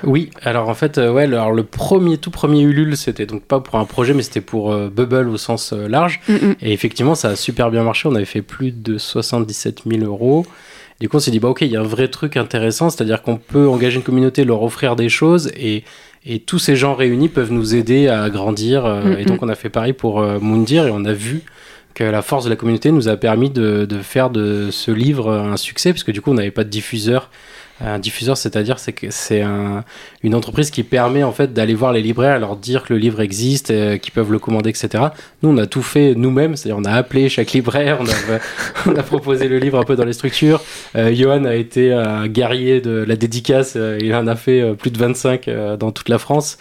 Oui, 0.03 0.29
alors 0.43 0.69
en 0.69 0.73
fait, 0.73 0.97
euh, 0.97 1.11
ouais, 1.11 1.23
alors 1.23 1.51
le 1.51 1.63
premier, 1.63 2.17
tout 2.17 2.31
premier 2.31 2.61
Ulule, 2.61 2.95
c'était 2.95 3.25
donc 3.25 3.43
pas 3.43 3.59
pour 3.59 3.75
un 3.75 3.85
projet, 3.85 4.13
mais 4.13 4.23
c'était 4.23 4.41
pour 4.41 4.71
euh, 4.71 4.89
Bubble 4.89 5.27
au 5.27 5.37
sens 5.37 5.73
euh, 5.73 5.87
large. 5.87 6.21
Mm. 6.27 6.51
Et 6.61 6.73
effectivement, 6.73 7.15
ça 7.15 7.29
a 7.29 7.35
super 7.35 7.69
bien 7.69 7.83
marché. 7.83 8.07
On 8.07 8.15
avait 8.15 8.25
fait 8.25 8.41
plus 8.41 8.71
de 8.71 8.97
77 8.97 9.81
000 9.85 10.03
euros. 10.03 10.45
Du 10.99 11.07
coup, 11.07 11.17
on 11.17 11.19
s'est 11.19 11.31
dit, 11.31 11.39
bah 11.39 11.47
ok, 11.47 11.61
il 11.61 11.71
y 11.71 11.77
a 11.77 11.79
un 11.79 11.83
vrai 11.83 12.09
truc 12.09 12.35
intéressant, 12.35 12.89
c'est-à-dire 12.89 13.21
qu'on 13.21 13.37
peut 13.37 13.69
engager 13.69 13.95
une 13.95 14.03
communauté, 14.03 14.43
leur 14.43 14.61
offrir 14.63 14.97
des 14.97 15.07
choses 15.07 15.49
et, 15.55 15.83
et 16.25 16.39
tous 16.39 16.59
ces 16.59 16.75
gens 16.75 16.93
réunis 16.93 17.29
peuvent 17.29 17.53
nous 17.53 17.73
aider 17.73 18.09
à 18.09 18.29
grandir. 18.29 18.85
Euh, 18.85 19.15
mm, 19.15 19.19
et 19.19 19.25
donc, 19.25 19.41
mm. 19.41 19.45
on 19.45 19.49
a 19.49 19.55
fait 19.55 19.69
pareil 19.69 19.93
pour 19.93 20.19
euh, 20.19 20.39
Moundir 20.39 20.87
et 20.87 20.91
on 20.91 21.05
a 21.05 21.13
vu 21.13 21.43
que 21.93 22.03
la 22.03 22.21
force 22.21 22.43
de 22.43 22.49
la 22.49 22.55
communauté 22.55 22.91
nous 22.91 23.07
a 23.07 23.15
permis 23.15 23.49
de, 23.49 23.85
de 23.85 23.97
faire 23.99 24.29
de 24.29 24.69
ce 24.71 24.91
livre 24.91 25.31
un 25.31 25.57
succès, 25.57 25.91
puisque 25.91 26.11
du 26.11 26.21
coup, 26.21 26.31
on 26.31 26.35
n'avait 26.35 26.51
pas 26.51 26.63
de 26.63 26.69
diffuseur 26.69 27.29
un 27.81 27.99
diffuseur, 27.99 28.37
c'est-à-dire 28.37 28.79
c'est 28.79 28.93
que 28.93 29.07
c'est 29.09 29.41
un, 29.41 29.83
une 30.23 30.35
entreprise 30.35 30.69
qui 30.69 30.83
permet 30.83 31.23
en 31.23 31.31
fait 31.31 31.53
d'aller 31.53 31.73
voir 31.73 31.93
les 31.93 32.01
libraires, 32.01 32.39
leur 32.39 32.55
dire 32.55 32.83
que 32.83 32.93
le 32.93 32.99
livre 32.99 33.21
existe, 33.21 33.71
euh, 33.71 33.97
qu'ils 33.97 34.11
peuvent 34.11 34.31
le 34.31 34.39
commander, 34.39 34.69
etc. 34.69 35.05
Nous, 35.41 35.49
on 35.49 35.57
a 35.57 35.65
tout 35.65 35.81
fait 35.81 36.13
nous-mêmes, 36.15 36.55
c'est-à-dire 36.55 36.77
on 36.77 36.85
a 36.85 36.91
appelé 36.91 37.29
chaque 37.29 37.51
libraire, 37.53 37.99
on 38.01 38.05
a, 38.05 38.39
on 38.91 38.95
a 38.95 39.03
proposé 39.03 39.47
le 39.47 39.59
livre 39.59 39.79
un 39.79 39.83
peu 39.83 39.95
dans 39.95 40.05
les 40.05 40.13
structures. 40.13 40.61
Euh, 40.95 41.13
Johan 41.13 41.45
a 41.45 41.55
été 41.55 41.93
un 41.93 42.27
guerrier 42.27 42.81
de 42.81 43.05
la 43.07 43.15
dédicace, 43.15 43.73
euh, 43.75 43.97
il 44.01 44.13
en 44.13 44.27
a 44.27 44.35
fait 44.35 44.73
plus 44.75 44.91
de 44.91 44.97
25 44.97 45.49
dans 45.79 45.91
toute 45.91 46.09
la 46.09 46.17
France. 46.17 46.57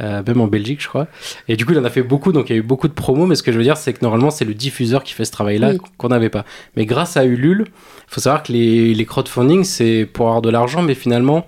Euh, 0.00 0.22
même 0.26 0.40
en 0.40 0.46
Belgique, 0.46 0.80
je 0.80 0.88
crois. 0.88 1.08
Et 1.48 1.56
du 1.56 1.66
coup, 1.66 1.72
il 1.72 1.78
en 1.78 1.84
a 1.84 1.90
fait 1.90 2.02
beaucoup, 2.02 2.30
donc 2.32 2.50
il 2.50 2.52
y 2.52 2.56
a 2.56 2.58
eu 2.58 2.64
beaucoup 2.64 2.88
de 2.88 2.92
promos. 2.92 3.26
Mais 3.26 3.34
ce 3.34 3.42
que 3.42 3.50
je 3.50 3.58
veux 3.58 3.64
dire, 3.64 3.76
c'est 3.76 3.92
que 3.92 3.98
normalement, 4.02 4.30
c'est 4.30 4.44
le 4.44 4.54
diffuseur 4.54 5.02
qui 5.02 5.12
fait 5.12 5.24
ce 5.24 5.32
travail-là 5.32 5.72
qu'on 5.96 6.08
n'avait 6.08 6.28
pas. 6.28 6.44
Mais 6.76 6.86
grâce 6.86 7.16
à 7.16 7.24
Ulule, 7.24 7.64
il 7.66 8.14
faut 8.14 8.20
savoir 8.20 8.42
que 8.42 8.52
les, 8.52 8.94
les 8.94 9.04
crowdfunding, 9.04 9.64
c'est 9.64 10.08
pour 10.12 10.26
avoir 10.26 10.42
de 10.42 10.50
l'argent, 10.50 10.82
mais 10.82 10.94
finalement, 10.94 11.46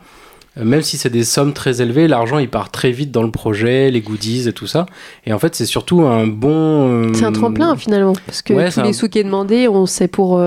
euh, 0.58 0.64
même 0.64 0.82
si 0.82 0.98
c'est 0.98 1.10
des 1.10 1.22
sommes 1.22 1.52
très 1.52 1.80
élevées, 1.80 2.08
l'argent 2.08 2.38
il 2.38 2.48
part 2.48 2.70
très 2.70 2.90
vite 2.90 3.12
dans 3.12 3.22
le 3.22 3.30
projet, 3.30 3.90
les 3.90 4.00
goodies 4.00 4.48
et 4.48 4.52
tout 4.52 4.66
ça. 4.66 4.86
Et 5.26 5.32
en 5.32 5.38
fait, 5.38 5.54
c'est 5.54 5.66
surtout 5.66 6.02
un 6.02 6.26
bon. 6.26 7.12
C'est 7.14 7.24
un 7.24 7.32
tremplin 7.32 7.76
finalement, 7.76 8.14
parce 8.26 8.42
que 8.42 8.70
tous 8.74 8.82
les 8.82 8.92
sous 8.92 9.08
qui 9.08 9.20
est 9.20 9.24
demandé, 9.24 9.68
on 9.68 9.86
sait 9.86 10.08
pour 10.08 10.42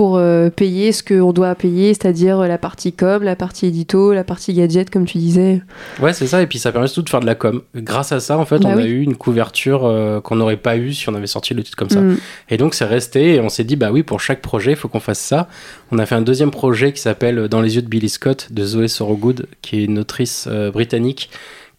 pour 0.00 0.16
euh, 0.16 0.48
payer 0.48 0.92
ce 0.92 1.02
qu'on 1.02 1.30
doit 1.30 1.54
payer, 1.54 1.92
c'est-à-dire 1.92 2.38
la 2.38 2.56
partie 2.56 2.90
com, 2.90 3.22
la 3.22 3.36
partie 3.36 3.66
édito, 3.66 4.14
la 4.14 4.24
partie 4.24 4.54
gadget, 4.54 4.88
comme 4.88 5.04
tu 5.04 5.18
disais. 5.18 5.60
Ouais, 6.00 6.14
c'est 6.14 6.26
ça. 6.26 6.40
Et 6.40 6.46
puis 6.46 6.58
ça 6.58 6.72
permet 6.72 6.86
surtout 6.86 7.02
de 7.02 7.10
faire 7.10 7.20
de 7.20 7.26
la 7.26 7.34
com. 7.34 7.60
Grâce 7.76 8.10
à 8.10 8.18
ça, 8.18 8.38
en 8.38 8.46
fait, 8.46 8.60
bah 8.60 8.70
on 8.72 8.78
a 8.78 8.86
eu 8.86 9.02
une 9.02 9.14
couverture 9.14 9.84
euh, 9.84 10.22
qu'on 10.22 10.36
n'aurait 10.36 10.56
pas 10.56 10.78
eu 10.78 10.94
si 10.94 11.10
on 11.10 11.14
avait 11.14 11.26
sorti 11.26 11.52
le 11.52 11.62
titre 11.62 11.76
comme 11.76 11.90
ça. 11.90 12.00
Mm. 12.00 12.16
Et 12.48 12.56
donc 12.56 12.72
c'est 12.72 12.86
resté 12.86 13.34
et 13.34 13.40
on 13.40 13.50
s'est 13.50 13.64
dit, 13.64 13.76
bah 13.76 13.90
oui, 13.92 14.02
pour 14.02 14.20
chaque 14.20 14.40
projet, 14.40 14.70
il 14.70 14.76
faut 14.78 14.88
qu'on 14.88 15.00
fasse 15.00 15.20
ça. 15.20 15.48
On 15.92 15.98
a 15.98 16.06
fait 16.06 16.14
un 16.14 16.22
deuxième 16.22 16.50
projet 16.50 16.94
qui 16.94 17.02
s'appelle 17.02 17.48
Dans 17.48 17.60
les 17.60 17.76
yeux 17.76 17.82
de 17.82 17.88
Billy 17.88 18.08
Scott 18.08 18.48
de 18.50 18.64
Zoé 18.64 18.88
Sorogood, 18.88 19.48
qui 19.60 19.80
est 19.80 19.84
une 19.84 19.98
autrice 19.98 20.48
britannique 20.72 21.28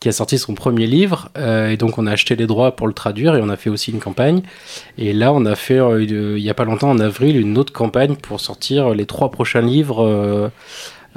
qui 0.01 0.09
a 0.09 0.11
sorti 0.11 0.37
son 0.37 0.55
premier 0.55 0.87
livre. 0.87 1.29
Euh, 1.37 1.69
et 1.69 1.77
donc, 1.77 1.97
on 1.97 2.07
a 2.07 2.11
acheté 2.11 2.35
les 2.35 2.47
droits 2.47 2.75
pour 2.75 2.87
le 2.87 2.93
traduire 2.93 3.35
et 3.35 3.41
on 3.41 3.49
a 3.49 3.55
fait 3.55 3.69
aussi 3.69 3.91
une 3.91 3.99
campagne. 3.99 4.41
Et 4.97 5.13
là, 5.13 5.31
on 5.31 5.45
a 5.45 5.55
fait, 5.55 5.79
euh, 5.79 6.03
il 6.03 6.43
n'y 6.43 6.49
a 6.49 6.53
pas 6.53 6.65
longtemps, 6.65 6.89
en 6.89 6.99
avril, 6.99 7.39
une 7.39 7.57
autre 7.57 7.71
campagne 7.71 8.15
pour 8.15 8.41
sortir 8.41 8.89
les 8.89 9.05
trois 9.05 9.29
prochains 9.29 9.61
livres 9.61 10.51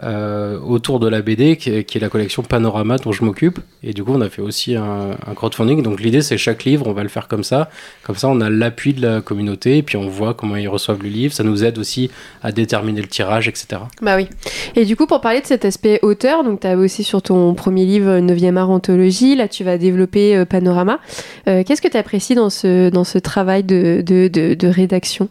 euh, 0.03 0.59
autour 0.59 0.99
de 0.99 1.09
la 1.09 1.23
BD, 1.23 1.57
qui 1.57 1.71
est, 1.71 2.01
la 2.01 2.09
collection 2.09 2.43
Panorama 2.43 2.99
dont 2.99 3.13
je 3.13 3.25
m'occupe. 3.25 3.61
Et 3.83 3.93
du 3.93 4.03
coup, 4.03 4.13
on 4.13 4.21
a 4.21 4.29
fait 4.29 4.43
aussi 4.43 4.75
un, 4.75 5.11
crowdfunding. 5.37 5.83
Donc 5.83 6.01
l'idée, 6.01 6.21
c'est 6.21 6.37
chaque 6.37 6.65
livre, 6.65 6.87
on 6.89 6.93
va 6.93 7.03
le 7.03 7.09
faire 7.09 7.29
comme 7.29 7.45
ça. 7.45 7.71
Comme 8.03 8.17
ça, 8.17 8.29
on 8.29 8.41
a 8.41 8.51
l'appui 8.51 8.93
de 8.93 9.03
la 9.03 9.21
communauté, 9.21 9.79
et 9.79 9.83
puis 9.83 9.97
on 9.97 10.09
voit 10.09 10.35
comment 10.35 10.57
ils 10.57 10.69
reçoivent 10.69 11.03
le 11.03 11.09
livre. 11.09 11.33
Ça 11.33 11.45
nous 11.45 11.65
aide 11.65 11.79
aussi 11.79 12.11
à 12.43 12.51
déterminer 12.51 13.03
le 13.03 13.09
tirage, 13.09 13.47
etc. 13.47 13.83
Bah 14.03 14.17
oui. 14.17 14.29
Et 14.75 14.85
du 14.85 14.97
coup, 14.97 15.07
pour 15.07 15.21
parler 15.21 15.41
de 15.41 15.47
cet 15.47 15.65
aspect 15.65 16.01
auteur, 16.03 16.43
donc 16.43 16.61
tu 16.61 16.67
as 16.67 16.77
aussi 16.77 17.05
sur 17.05 17.23
ton 17.23 17.55
premier 17.55 17.85
livre 17.85 18.19
9e 18.19 18.57
art 18.57 18.71
anthologie, 18.71 19.37
là 19.37 19.49
tu 19.49 19.63
vas 19.63 19.79
développer 19.79 20.37
euh, 20.37 20.45
Panorama. 20.45 20.99
Euh, 21.47 21.63
qu'est-ce 21.65 21.83
que 21.83 21.89
tu 21.89 21.97
apprécies 21.97 22.35
dans 22.35 22.51
ce, 22.51 22.91
dans 22.91 23.05
ce 23.05 23.19
travail 23.19 23.63
de, 23.63 24.03
de, 24.05 24.29
de 24.29 24.67
rédaction? 24.67 25.29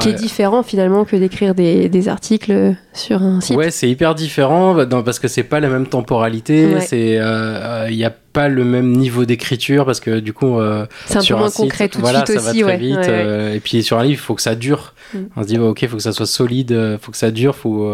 Qui 0.00 0.08
est 0.08 0.12
euh, 0.12 0.16
différent 0.16 0.62
finalement 0.62 1.04
que 1.04 1.16
d'écrire 1.16 1.54
des, 1.54 1.88
des, 1.88 2.08
articles 2.08 2.74
sur 2.92 3.22
un 3.22 3.40
site. 3.40 3.56
Ouais, 3.56 3.70
c'est 3.70 3.88
hyper 3.88 4.14
différent 4.14 4.74
parce 5.04 5.18
que 5.18 5.28
c'est 5.28 5.42
pas 5.42 5.60
la 5.60 5.68
même 5.68 5.86
temporalité, 5.86 6.80
c'est 6.80 7.14
il 7.14 7.18
euh, 7.18 7.90
n'y 7.90 8.04
euh, 8.04 8.08
a 8.08 8.10
pas 8.10 8.48
le 8.48 8.64
même 8.64 8.92
niveau 8.92 9.24
d'écriture 9.24 9.84
parce 9.84 10.00
que 10.00 10.20
du 10.20 10.32
coup 10.32 10.58
c'est 11.06 11.18
un 11.18 11.22
peu 11.22 11.34
moins 11.34 11.50
concret 11.50 11.88
tout 11.88 12.00
de 12.00 12.06
suite 12.06 12.26
ça 12.26 12.50
aussi, 12.50 12.62
va 12.62 12.68
très 12.68 12.78
vite 12.78 13.08
et 13.54 13.60
puis 13.60 13.82
sur 13.82 13.98
un 13.98 14.02
livre 14.02 14.20
il 14.20 14.24
faut 14.24 14.34
que 14.34 14.42
ça 14.42 14.54
dure. 14.54 14.94
Mm. 15.14 15.18
On 15.36 15.42
se 15.42 15.48
dit 15.48 15.58
ok, 15.58 15.82
il 15.82 15.88
faut 15.88 15.96
que 15.96 16.02
ça 16.02 16.12
soit 16.12 16.26
solide, 16.26 16.70
il 16.70 16.98
faut 17.00 17.12
que 17.12 17.18
ça 17.18 17.30
dure, 17.30 17.54
faut 17.54 17.90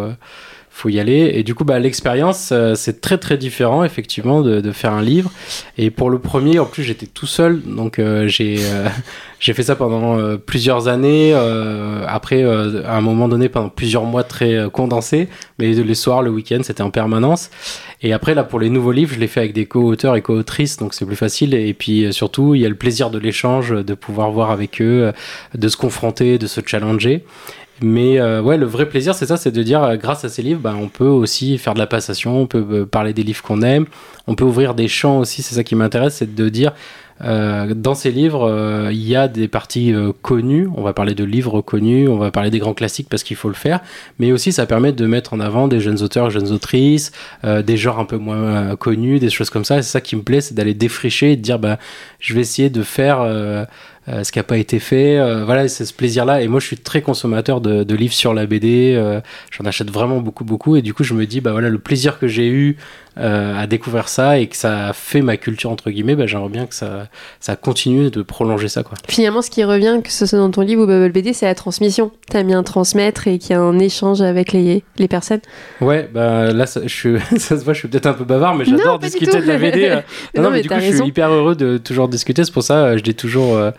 faut 0.75 0.89
y 0.89 0.99
aller. 0.99 1.31
Et 1.35 1.45
du 1.45 1.55
coup, 1.55 1.65
bah, 1.65 1.79
l'expérience, 1.79 2.51
euh, 2.51 2.75
c'est 2.75 3.01
très 3.01 3.17
très 3.17 3.39
différent, 3.39 3.85
effectivement, 3.85 4.43
de, 4.43 4.61
de, 4.61 4.73
faire 4.73 4.93
un 4.93 5.03
livre. 5.03 5.31
Et 5.79 5.93
pour 5.93 6.11
le 6.11 6.19
premier, 6.19 6.59
en 6.59 6.67
plus, 6.67 6.83
j'étais 6.83 7.07
tout 7.07 7.29
seul, 7.29 7.63
donc 7.63 8.01
euh, 8.01 8.27
j'ai 8.27 8.57
euh, 8.59 8.89
j'ai 9.39 9.53
fait 9.53 9.63
ça 9.63 9.77
pendant 9.77 10.19
plusieurs 10.39 10.89
années. 10.89 11.35
après, 12.07 12.43
à 12.43 12.97
un 12.97 13.01
moment 13.03 13.29
donné, 13.29 13.51
pendant 13.51 13.69
plusieurs 13.69 14.05
mois 14.05 14.25
très 14.25 14.71
condensés, 14.73 15.29
mais 15.59 15.73
les 15.73 15.95
soirs, 15.95 16.23
le 16.23 16.31
week-end, 16.31 16.61
c'était 16.63 16.83
en 16.83 16.91
permanence. 16.91 17.51
Et 18.01 18.15
après, 18.15 18.35
là, 18.35 18.43
pour 18.43 18.59
les 18.59 18.71
nouveaux 18.71 18.93
livres, 18.93 19.13
je 19.15 19.21
l'ai 19.21 19.27
fait 19.27 19.41
avec 19.41 19.53
des 19.53 19.67
co-auteurs 19.67 20.17
et 20.17 20.23
co-autrices, 20.23 20.79
donc 20.79 20.95
c'est 20.95 21.05
plus 21.05 21.15
facile. 21.15 21.53
Et 21.53 21.75
puis 21.75 22.11
surtout, 22.11 22.55
il 22.55 22.63
y 22.63 22.65
a 22.67 22.71
le 22.71 22.75
plaisir 22.75 23.11
de 23.11 23.19
l'échange, 23.19 23.71
de 23.71 23.95
pouvoir 23.95 24.31
voir 24.31 24.51
avec 24.51 24.81
eux, 24.81 25.13
de 25.55 25.69
se 25.69 25.77
confronter, 25.77 26.39
de 26.39 26.47
se 26.47 26.63
challenger. 26.65 27.23
Mais 27.83 28.21
euh, 28.21 28.41
ouais, 28.41 28.57
le 28.57 28.67
vrai 28.67 28.89
plaisir, 28.89 29.15
c'est 29.15 29.27
ça, 29.27 29.37
c'est 29.37 29.51
de 29.51 29.63
dire, 29.63 29.83
euh, 29.83 29.97
grâce 29.97 30.25
à 30.25 30.29
ces 30.29 30.43
livres, 30.43 30.61
bah, 30.61 30.77
on 30.81 30.89
peut 30.89 31.05
aussi 31.05 31.59
faire 31.59 31.75
de 31.75 31.81
la 31.81 31.87
passation, 31.87 32.41
on 32.41 32.47
peut 32.47 32.65
euh, 32.71 32.87
parler 32.87 33.13
des 33.13 33.25
livres 33.25 33.43
qu'on 33.43 33.63
aime, 33.63 33.87
on 34.29 34.37
peut 34.37 34.45
ouvrir 34.45 34.75
des 34.75 34.87
champs 34.87 35.19
aussi, 35.19 35.43
c'est 35.43 35.57
ça 35.57 35.65
qui 35.65 35.75
m'intéresse, 35.75 36.17
c'est 36.17 36.35
de 36.35 36.49
dire, 36.49 36.73
dans 37.21 37.95
ces 37.95 38.11
livres, 38.11 38.91
il 38.91 39.07
y 39.07 39.15
a 39.15 39.29
des 39.29 39.47
parties 39.47 39.95
connues, 40.21 40.69
on 40.77 40.83
va 40.83 40.93
parler 40.93 41.15
de 41.15 41.23
livres 41.23 41.61
connus, 41.61 42.09
on 42.09 42.17
va 42.17 42.33
parler 42.33 42.51
des 42.51 42.59
grands 42.59 42.75
classiques 42.75 43.09
parce 43.09 43.23
qu'il 43.23 43.37
faut 43.37 43.47
le 43.47 43.55
faire, 43.55 43.81
mais 44.19 44.33
aussi 44.33 44.51
ça 44.51 44.67
permet 44.67 44.93
de 44.93 45.07
mettre 45.07 45.33
en 45.33 45.39
avant 45.39 45.69
des 45.69 45.79
jeunes 45.79 46.03
auteurs, 46.03 46.31
jeunes 46.31 46.51
autrices, 46.51 47.13
des 47.45 47.77
genres 47.77 48.01
un 48.01 48.05
peu 48.05 48.17
moins 48.17 48.75
connus, 48.75 49.21
des 49.21 49.31
choses 49.31 49.49
comme 49.49 49.65
ça, 49.65 49.79
et 49.79 49.83
c'est 49.83 49.93
ça 49.93 50.01
qui 50.01 50.17
me 50.17 50.23
plaît, 50.23 50.41
c'est 50.41 50.55
d'aller 50.55 50.75
défricher 50.75 51.33
et 51.33 51.37
de 51.37 51.41
dire, 51.41 51.61
bah, 51.61 51.79
je 52.19 52.35
vais 52.35 52.41
essayer 52.41 52.69
de 52.69 52.83
faire 52.83 53.25
ce 54.07 54.31
qui 54.31 54.39
n'a 54.39 54.43
pas 54.43 54.59
été 54.59 54.79
fait. 54.79 55.19
Euh, 55.19 55.45
voilà, 55.45 55.69
c'est 55.69 55.85
ce 55.85 55.95
plaisir-là. 55.95 56.43
Et 56.43 56.49
moi, 56.49 56.61
je 56.61 56.67
suis 56.67 56.77
très 56.77 57.03
consommateur 57.03 57.61
de, 57.61 57.85
de 57.85 57.95
livres 57.95 58.13
sur 58.13 58.35
la 58.35 58.47
BD. 58.47 58.95
Euh, 58.95 59.21
j'en 59.51 59.65
achète 59.65 59.91
vraiment 59.91 60.21
beaucoup, 60.21 60.45
beaucoup. 60.45 60.77
Et 60.77 60.83
du 60.83 60.93
coup, 60.93 61.05
je 61.05 61.15
me 61.15 61.27
dis, 61.27 61.41
bah 61.41 61.53
voilà, 61.53 61.69
le 61.69 61.79
plaisir 61.79 62.19
que 62.19 62.29
j'ai 62.29 62.49
eu 62.49 62.77
euh, 63.17 63.57
à 63.57 63.69
découvrir 63.69 64.09
ça 64.09 64.39
et 64.41 64.49
que 64.49 64.57
ça 64.57 64.89
a 64.89 64.93
fait 64.93 65.23
ma 65.23 65.37
culture 65.37 65.71
entre 65.71 65.91
guillemets, 65.91 66.17
bah, 66.17 66.27
j'aimerais 66.27 66.49
bien 66.49 66.67
que 66.67 66.75
ça, 66.75 67.07
ça 67.39 67.55
continue 67.55 68.11
de 68.11 68.23
prolonger 68.23 68.69
ça. 68.69 68.83
Quoi. 68.83 68.99
Finalement, 69.09 69.41
ce 69.41 69.51
qui 69.51 69.63
revient, 69.63 70.01
que 70.03 70.11
ce 70.11 70.27
soit 70.27 70.39
dans 70.39 70.51
ton 70.51 70.63
livre 70.63 70.83
ou 70.83 70.87
Bubble 70.87 71.13
BD, 71.13 71.33
c'est 71.33 71.47
la 71.47 71.55
transmission. 71.55 72.11
Tu 72.29 72.37
as 72.37 72.43
bien 72.43 72.63
transmettre 72.65 73.29
et 73.29 73.39
qu'il 73.39 73.51
y 73.51 73.55
a 73.55 73.61
un 73.61 73.79
échange 73.79 74.21
avec 74.21 74.53
les, 74.53 74.83
les 74.99 75.09
personnes. 75.09 75.41
Ouais, 75.81 76.11
bah 76.13 76.53
là, 76.53 76.67
ça, 76.67 76.81
je 76.87 77.19
ça 77.39 77.57
se 77.57 77.65
voit, 77.65 77.73
je 77.73 77.79
suis 77.79 77.89
peut-être 77.89 78.07
un 78.07 78.15
peu 78.15 78.25
bavard, 78.25 78.57
mais 78.57 78.65
j'adore 78.65 78.99
discuter 78.99 79.41
de 79.41 79.47
la 79.47 79.59
BD. 79.59 79.85
Euh. 79.85 80.01
non, 80.37 80.43
non, 80.43 80.51
mais, 80.51 80.63
du 80.63 80.69
coup, 80.69 80.75
je 80.81 80.97
suis 80.97 81.07
hyper 81.07 81.31
heureux 81.31 81.55
de 81.55 81.79
toujours 81.79 82.09
discuter. 82.09 82.43
C'est 82.45 82.53
pour 82.53 82.65
ça, 82.65 82.85
euh, 82.85 82.99
je 82.99 83.03
dis 83.03 83.15
toujours. 83.15 83.57
Euh, 83.57 83.71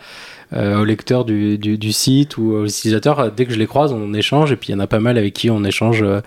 au 0.53 0.83
lecteur 0.85 1.25
du, 1.25 1.57
du, 1.57 1.91
site 1.91 2.37
ou 2.37 2.53
aux 2.53 2.65
utilisateurs. 2.65 3.31
Dès 3.31 3.45
que 3.45 3.53
je 3.53 3.59
les 3.59 3.67
croise, 3.67 3.91
on 3.91 4.13
échange. 4.13 4.51
Et 4.51 4.55
puis 4.55 4.69
il 4.69 4.71
y 4.73 4.75
en 4.75 4.79
a 4.79 4.87
pas 4.87 4.99
mal 4.99 5.17
avec 5.17 5.33
qui 5.33 5.49
on 5.49 5.63
échange 5.63 6.01
euh, 6.01 6.21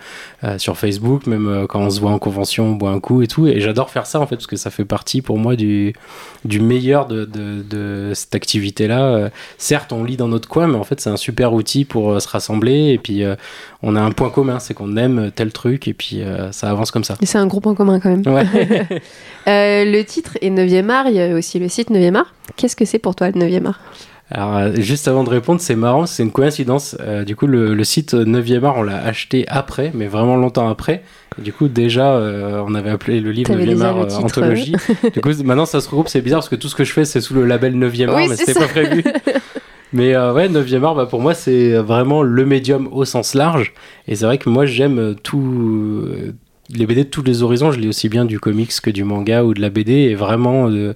euh, 0.44 0.58
sur 0.58 0.76
Facebook, 0.76 1.26
même 1.26 1.66
quand 1.68 1.80
on 1.80 1.90
se 1.90 2.00
voit 2.00 2.10
en 2.10 2.18
convention, 2.18 2.66
on 2.66 2.72
boit 2.72 2.90
un 2.90 3.00
coup 3.00 3.22
et 3.22 3.26
tout. 3.26 3.46
Et 3.46 3.60
j'adore 3.60 3.90
faire 3.90 4.06
ça 4.06 4.20
en 4.20 4.26
fait, 4.26 4.36
parce 4.36 4.46
que 4.46 4.56
ça 4.56 4.70
fait 4.70 4.84
partie 4.84 5.22
pour 5.22 5.38
moi 5.38 5.56
du, 5.56 5.94
du 6.44 6.60
meilleur 6.60 7.06
de, 7.06 7.24
de, 7.24 7.62
de 7.62 8.12
cette 8.14 8.34
activité-là. 8.34 9.30
certes, 9.56 9.92
on 9.92 10.04
lit 10.04 10.16
dans 10.16 10.28
notre 10.28 10.48
coin, 10.48 10.66
mais 10.66 10.76
en 10.76 10.84
fait, 10.84 11.00
c'est 11.00 11.10
un 11.10 11.16
super 11.16 11.52
outil 11.52 11.84
pour 11.84 12.20
se 12.20 12.28
rassembler. 12.28 12.90
Et 12.90 12.98
puis 12.98 13.22
on 13.82 13.96
a 13.96 14.00
un 14.00 14.10
point 14.10 14.30
commun, 14.30 14.58
c'est 14.58 14.74
qu'on 14.74 14.96
aime 14.96 15.30
tel 15.34 15.52
truc. 15.52 15.88
Et 15.88 15.94
puis 15.94 16.22
ça 16.50 16.70
avance 16.70 16.90
comme 16.90 17.04
ça. 17.04 17.16
Et 17.20 17.26
c'est 17.26 17.38
un 17.38 17.46
gros 17.46 17.60
point 17.60 17.74
commun 17.74 18.00
quand 18.00 18.10
même. 18.10 18.22
Ouais. 18.26 18.46
le 19.46 20.02
titre 20.02 20.36
est 20.40 20.50
9e 20.50 20.90
art, 20.90 21.06
il 21.08 21.14
y 21.14 21.20
a 21.20 21.34
aussi 21.34 21.58
le 21.58 21.68
site 21.68 21.90
9e 21.90 22.16
art. 22.16 22.34
Qu'est-ce 22.56 22.76
que 22.76 22.84
c'est 22.84 22.98
pour 22.98 23.14
toi 23.14 23.30
le 23.30 23.40
9e 23.40 23.66
art? 23.66 23.80
Alors, 24.30 24.56
euh, 24.56 24.72
juste 24.76 25.08
avant 25.08 25.24
de 25.24 25.30
répondre, 25.30 25.60
c'est 25.60 25.74
marrant, 25.74 26.04
c'est 26.04 26.22
une 26.22 26.32
coïncidence. 26.32 26.96
Euh, 27.00 27.24
du 27.24 27.34
coup, 27.34 27.46
le, 27.46 27.82
site 27.84 28.12
9e 28.12 28.64
art, 28.64 28.76
on 28.76 28.82
l'a 28.82 29.02
acheté 29.02 29.46
après, 29.48 29.90
mais 29.94 30.06
vraiment 30.06 30.36
longtemps 30.36 30.68
après. 30.68 31.02
du 31.38 31.52
coup, 31.52 31.68
déjà, 31.68 32.12
euh, 32.12 32.62
on 32.66 32.74
avait 32.74 32.90
appelé 32.90 33.20
le 33.20 33.30
livre 33.30 33.54
9e 33.54 33.80
art 33.80 34.22
anthologie. 34.22 34.74
du 35.14 35.20
coup, 35.20 35.30
maintenant, 35.44 35.64
ça 35.64 35.80
se 35.80 35.88
regroupe. 35.88 36.08
C'est 36.08 36.20
bizarre 36.20 36.40
parce 36.40 36.50
que 36.50 36.56
tout 36.56 36.68
ce 36.68 36.74
que 36.74 36.84
je 36.84 36.92
fais, 36.92 37.06
c'est 37.06 37.22
sous 37.22 37.34
le 37.34 37.46
label 37.46 37.74
9e 37.74 38.08
art, 38.10 38.28
mais 38.28 38.36
c'était 38.36 38.54
pas 38.54 38.68
prévu. 38.68 39.02
mais 39.94 40.14
ouais, 40.14 40.48
9e 40.48 40.84
art, 40.84 40.94
bah, 40.94 41.06
pour 41.06 41.22
moi, 41.22 41.32
c'est 41.32 41.72
vraiment 41.76 42.22
le 42.22 42.44
médium 42.44 42.88
au 42.92 43.06
sens 43.06 43.32
large. 43.32 43.72
Et 44.08 44.14
c'est 44.14 44.26
vrai 44.26 44.36
que 44.36 44.50
moi, 44.50 44.66
j'aime 44.66 45.14
tout 45.22 46.06
les 46.70 46.86
BD 46.86 47.04
de 47.04 47.08
tous 47.08 47.22
les 47.22 47.42
horizons, 47.42 47.72
je 47.72 47.80
lis 47.80 47.88
aussi 47.88 48.08
bien 48.08 48.24
du 48.24 48.38
comics 48.38 48.80
que 48.80 48.90
du 48.90 49.04
manga 49.04 49.42
ou 49.42 49.54
de 49.54 49.60
la 49.60 49.70
BD, 49.70 49.92
et 49.92 50.14
vraiment 50.14 50.68
de, 50.68 50.94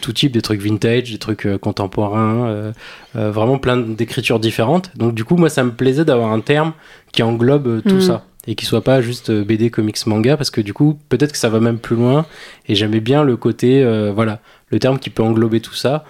tout 0.00 0.12
type, 0.12 0.32
des 0.32 0.40
trucs 0.40 0.60
vintage, 0.60 1.12
des 1.12 1.18
trucs 1.18 1.46
euh, 1.46 1.58
contemporains, 1.58 2.46
euh, 2.46 2.72
euh, 3.16 3.30
vraiment 3.30 3.58
plein 3.58 3.76
d'écritures 3.76 4.40
différentes. 4.40 4.90
Donc 4.96 5.14
du 5.14 5.24
coup, 5.24 5.36
moi, 5.36 5.50
ça 5.50 5.64
me 5.64 5.72
plaisait 5.72 6.04
d'avoir 6.04 6.32
un 6.32 6.40
terme 6.40 6.72
qui 7.12 7.22
englobe 7.22 7.82
tout 7.82 7.96
mm. 7.96 8.00
ça, 8.00 8.24
et 8.46 8.54
qui 8.54 8.64
soit 8.64 8.82
pas 8.82 9.02
juste 9.02 9.30
BD, 9.30 9.70
comics, 9.70 10.06
manga, 10.06 10.36
parce 10.36 10.50
que 10.50 10.62
du 10.62 10.72
coup, 10.72 10.98
peut-être 11.10 11.32
que 11.32 11.38
ça 11.38 11.50
va 11.50 11.60
même 11.60 11.78
plus 11.78 11.96
loin, 11.96 12.24
et 12.66 12.74
j'aimais 12.74 13.00
bien 13.00 13.22
le 13.22 13.36
côté, 13.36 13.84
voilà, 14.14 14.40
le 14.70 14.78
terme 14.78 14.98
qui 14.98 15.10
peut 15.10 15.22
englober 15.22 15.60
tout 15.60 15.74
ça. 15.74 16.04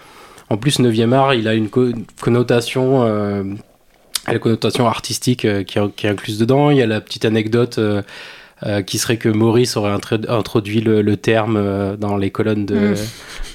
En 0.48 0.56
plus, 0.56 0.78
9e 0.78 1.12
art, 1.12 1.34
il 1.34 1.48
a 1.48 1.54
une 1.54 1.68
connotation... 2.20 3.04
la 4.28 4.38
connotation 4.38 4.86
artistique 4.86 5.40
qui, 5.64 5.78
qui, 5.96 6.06
est 6.06 6.10
incluse 6.10 6.38
dedans. 6.38 6.70
Il 6.70 6.76
y 6.76 6.82
a 6.82 6.86
la 6.86 7.00
petite 7.00 7.24
anecdote 7.24 7.80
euh, 8.64 8.83
qui 8.83 8.98
serait 8.98 9.16
que 9.16 9.29
Maurice 9.29 9.77
aurait 9.77 9.90
introduit 9.90 10.81
le, 10.81 11.16
terme 11.16 11.57
euh, 11.57 11.96
dans 11.96 12.16
les 12.16 12.31
colonnes 12.31 12.64
de, 12.64 12.92
mm. 12.92 12.96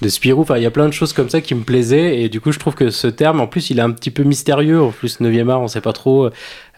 de 0.01 0.09
Spirou. 0.09 0.41
Enfin, 0.41 0.57
il 0.57 0.63
y 0.63 0.65
a 0.65 0.71
plein 0.71 0.87
de 0.87 0.93
choses 0.93 1.13
comme 1.13 1.29
ça 1.29 1.39
qui 1.39 1.55
me 1.55 1.63
plaisaient 1.63 2.19
et 2.19 2.29
du 2.29 2.41
coup, 2.41 2.51
je 2.51 2.59
trouve 2.59 2.75
que 2.75 2.89
ce 2.89 3.07
terme, 3.07 3.39
en 3.39 3.47
plus, 3.47 3.69
il 3.69 3.79
est 3.79 3.83
un 3.83 3.91
petit 3.91 4.11
peu 4.11 4.23
mystérieux. 4.23 4.81
En 4.81 4.91
plus, 4.91 5.21
9e 5.21 5.49
art, 5.49 5.61
on 5.61 5.67
sait 5.67 5.81
pas 5.81 5.93
trop. 5.93 6.29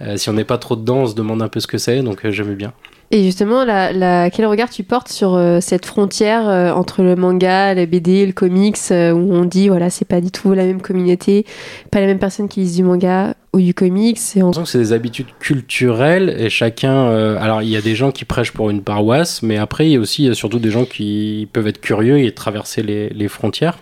Euh, 0.01 0.17
si 0.17 0.29
on 0.29 0.33
n'est 0.33 0.43
pas 0.43 0.57
trop 0.57 0.75
dedans, 0.75 0.99
on 0.99 1.07
se 1.07 1.15
demande 1.15 1.41
un 1.41 1.47
peu 1.47 1.59
ce 1.59 1.67
que 1.67 1.77
c'est, 1.77 2.01
donc 2.01 2.27
j'aime 2.29 2.53
bien. 2.55 2.73
Et 3.11 3.23
justement, 3.23 3.65
la, 3.65 4.29
quel 4.29 4.45
regard 4.45 4.69
tu 4.69 4.83
portes 4.83 5.09
sur 5.09 5.39
cette 5.61 5.85
frontière 5.87 6.75
entre 6.77 7.01
le 7.01 7.15
manga, 7.15 7.73
la 7.73 7.87
BD, 7.87 8.25
le 8.27 8.33
comics, 8.33 8.77
où 8.91 8.93
on 8.93 9.45
dit 9.45 9.67
voilà, 9.67 9.89
c'est 9.89 10.05
pas 10.05 10.21
du 10.21 10.29
tout 10.29 10.53
la 10.53 10.63
même 10.63 10.79
communauté, 10.79 11.45
pas 11.89 12.01
les 12.01 12.05
mêmes 12.05 12.19
personnes 12.19 12.47
qui 12.47 12.59
lisent 12.59 12.75
du 12.75 12.83
manga 12.83 13.33
ou 13.53 13.59
du 13.59 13.73
comics. 13.73 14.17
C'est 14.17 14.41
en... 14.41 14.53
c'est 14.65 14.77
des 14.77 14.93
habitudes 14.93 15.27
culturelles 15.39 16.35
et 16.37 16.49
chacun. 16.49 16.93
Euh, 16.93 17.37
alors, 17.39 17.61
il 17.61 17.69
y 17.69 17.77
a 17.77 17.81
des 17.81 17.95
gens 17.95 18.11
qui 18.11 18.25
prêchent 18.25 18.51
pour 18.51 18.69
une 18.69 18.81
paroisse, 18.81 19.41
mais 19.41 19.57
après, 19.57 19.87
il 19.87 19.91
y 19.93 19.95
a 19.95 19.99
aussi 19.99 20.33
surtout 20.35 20.59
des 20.59 20.71
gens 20.71 20.85
qui 20.85 21.47
peuvent 21.51 21.67
être 21.67 21.81
curieux 21.81 22.19
et 22.19 22.31
traverser 22.33 22.83
les, 22.83 23.27
frontières. 23.27 23.77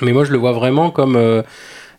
Mais 0.00 0.12
moi, 0.12 0.24
je 0.24 0.32
le 0.32 0.38
vois 0.38 0.52
vraiment 0.52 0.90
comme 0.90 1.16
euh, 1.16 1.42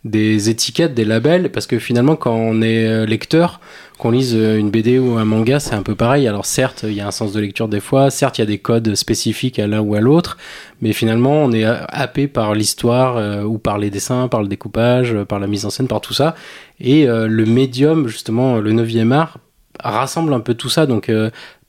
des 0.06 0.50
étiquettes, 0.50 0.94
des 0.94 1.06
labels, 1.06 1.50
parce 1.52 1.66
que 1.66 1.80
finalement, 1.80 2.16
quand 2.16 2.36
on 2.36 2.62
est 2.62 2.88
euh, 2.88 3.06
lecteur, 3.06 3.62
qu'on 3.98 4.12
lise 4.12 4.34
une 4.34 4.70
BD 4.70 5.00
ou 5.00 5.18
un 5.18 5.24
manga, 5.24 5.60
c'est 5.60 5.76
un 5.76 5.82
peu 5.84 5.96
pareil. 5.96 6.28
Alors 6.28 6.46
certes, 6.46 6.84
il 6.86 6.94
y 6.94 7.00
a 7.00 7.08
un 7.08 7.12
sens 7.12 7.32
de 7.32 7.40
lecture 7.40 7.70
des 7.70 7.80
fois, 7.80 8.10
certes, 8.10 8.38
il 8.38 8.42
y 8.42 8.44
a 8.44 8.48
des 8.48 8.58
codes 8.58 8.96
spécifiques 8.96 9.60
à 9.60 9.68
l'un 9.68 9.80
ou 9.80 9.96
à 9.96 10.02
l'autre, 10.02 10.38
mais 10.82 10.92
finalement, 10.92 11.44
on 11.44 11.52
est 11.54 11.64
happé 11.64 12.28
par 12.28 12.54
l'histoire 12.54 13.46
ou 13.46 13.60
par 13.60 13.78
les 13.78 13.90
dessins, 13.90 14.28
par 14.28 14.42
le 14.42 14.50
découpage, 14.50 15.16
par 15.30 15.40
la 15.40 15.48
mise 15.48 15.66
en 15.66 15.70
scène, 15.70 15.88
par 15.88 16.02
tout 16.02 16.14
ça. 16.14 16.36
Et 16.82 17.06
le 17.06 17.46
médium, 17.46 18.08
justement, 18.08 18.58
le 18.58 18.74
9e 18.74 19.12
art, 19.14 19.38
rassemble 19.82 20.34
un 20.34 20.42
peu 20.42 20.56
tout 20.56 20.70
ça. 20.70 20.86
Donc, 20.86 21.10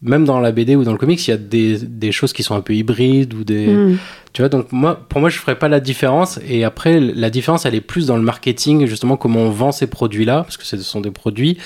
même 0.05 0.25
dans 0.25 0.39
la 0.39 0.53
BD 0.53 0.77
ou 0.77 0.85
dans 0.85 0.93
le 0.93 0.99
comics, 0.99 1.27
il 1.27 1.31
y 1.31 1.35
a 1.35 1.37
des, 1.39 2.13
choses 2.13 2.33
qui 2.33 2.43
sont 2.43 2.55
un 2.55 2.61
peu 2.61 2.75
hybrides 2.75 3.35
ou 3.35 3.43
des. 3.43 3.67
Hmm. 3.67 3.97
Tu 4.35 4.43
vois, 4.43 4.49
donc 4.49 4.73
moi, 4.73 5.01
pour 5.09 5.21
moi, 5.21 5.31
je 5.31 5.39
ferais 5.39 5.55
pas 5.55 5.69
la 5.69 5.79
différence. 5.79 6.41
Et 6.45 6.65
après, 6.65 6.99
la 6.99 7.31
différence, 7.31 7.67
elle 7.67 7.77
est 7.77 7.81
plus 7.81 8.09
dans 8.09 8.17
le 8.17 8.23
marketing, 8.23 8.85
justement, 8.85 9.17
comment 9.17 9.39
on 9.39 9.51
vend 9.51 9.71
ces 9.71 9.87
produits-là, 9.87 10.43
parce 10.43 10.57
que 10.57 10.65
ce 10.65 10.77
sont 10.79 11.01
des 11.01 11.13
produits, 11.13 11.57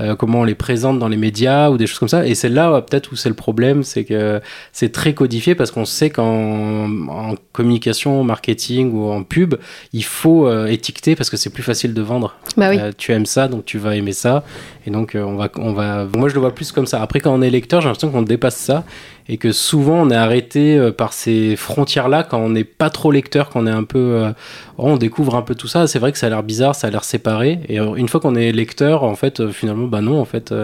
euh, 0.00 0.16
comment 0.16 0.40
on 0.40 0.44
les 0.44 0.56
présente 0.56 0.98
dans 0.98 1.06
les 1.06 1.16
médias 1.16 1.70
ou 1.70 1.76
des 1.76 1.86
choses 1.86 2.00
comme 2.00 2.08
ça. 2.08 2.26
Et 2.26 2.34
c'est 2.34 2.48
là, 2.48 2.82
peut-être, 2.82 3.12
où 3.12 3.16
c'est 3.16 3.28
le 3.28 3.36
problème, 3.36 3.84
c'est 3.84 4.02
que 4.02 4.40
c'est 4.72 4.90
très 4.90 5.14
codifié 5.14 5.54
parce 5.54 5.70
qu'on 5.70 5.84
sait 5.84 6.10
qu'en 6.10 6.90
en 7.08 7.36
communication, 7.52 8.24
marketing 8.24 8.92
ou 8.92 9.08
en 9.08 9.22
pub, 9.22 9.54
il 9.92 10.04
faut 10.04 10.48
euh, 10.48 10.66
étiqueter 10.66 11.14
parce 11.14 11.30
que 11.30 11.36
c'est 11.36 11.50
plus 11.50 11.62
facile 11.62 11.94
de 11.94 12.02
vendre. 12.02 12.34
Bah 12.56 12.70
oui. 12.70 12.78
Euh, 12.80 12.90
tu 12.98 13.12
aimes 13.12 13.26
ça, 13.26 13.46
donc 13.46 13.64
tu 13.66 13.78
vas 13.78 13.94
aimer 13.94 14.12
ça. 14.12 14.42
Et 14.84 14.90
donc, 14.90 15.16
on 15.16 15.36
va, 15.36 15.48
on 15.58 15.72
va. 15.72 16.06
Moi, 16.16 16.28
je 16.28 16.34
le 16.34 16.40
vois 16.40 16.54
plus 16.54 16.72
comme 16.72 16.86
ça. 16.86 17.00
Après, 17.02 17.20
quand 17.20 17.32
on 17.32 17.42
est 17.42 17.50
lecteur, 17.50 17.80
j'ai 17.80 17.86
l'impression 17.86 18.10
qu'on 18.10 18.22
dépasse 18.22 18.56
ça 18.56 18.82
et 19.28 19.38
que 19.38 19.50
souvent 19.50 20.02
on 20.02 20.10
est 20.10 20.16
arrêté 20.16 20.92
par 20.96 21.12
ces 21.12 21.56
frontières-là 21.56 22.15
quand 22.22 22.38
on 22.38 22.50
n'est 22.50 22.64
pas 22.64 22.90
trop 22.90 23.10
lecteur, 23.10 23.50
quand 23.50 23.62
on 23.62 23.66
est 23.66 23.70
un 23.70 23.84
peu, 23.84 23.98
euh, 23.98 24.32
on 24.78 24.96
découvre 24.96 25.34
un 25.34 25.42
peu 25.42 25.54
tout 25.54 25.68
ça. 25.68 25.86
C'est 25.86 25.98
vrai 25.98 26.12
que 26.12 26.18
ça 26.18 26.26
a 26.26 26.30
l'air 26.30 26.42
bizarre, 26.42 26.74
ça 26.74 26.86
a 26.86 26.90
l'air 26.90 27.04
séparé. 27.04 27.60
Et 27.68 27.80
euh, 27.80 27.94
une 27.94 28.08
fois 28.08 28.20
qu'on 28.20 28.34
est 28.34 28.52
lecteur, 28.52 29.02
en 29.02 29.14
fait, 29.14 29.50
finalement, 29.50 29.86
bah 29.86 30.00
non, 30.00 30.20
en 30.20 30.24
fait, 30.24 30.54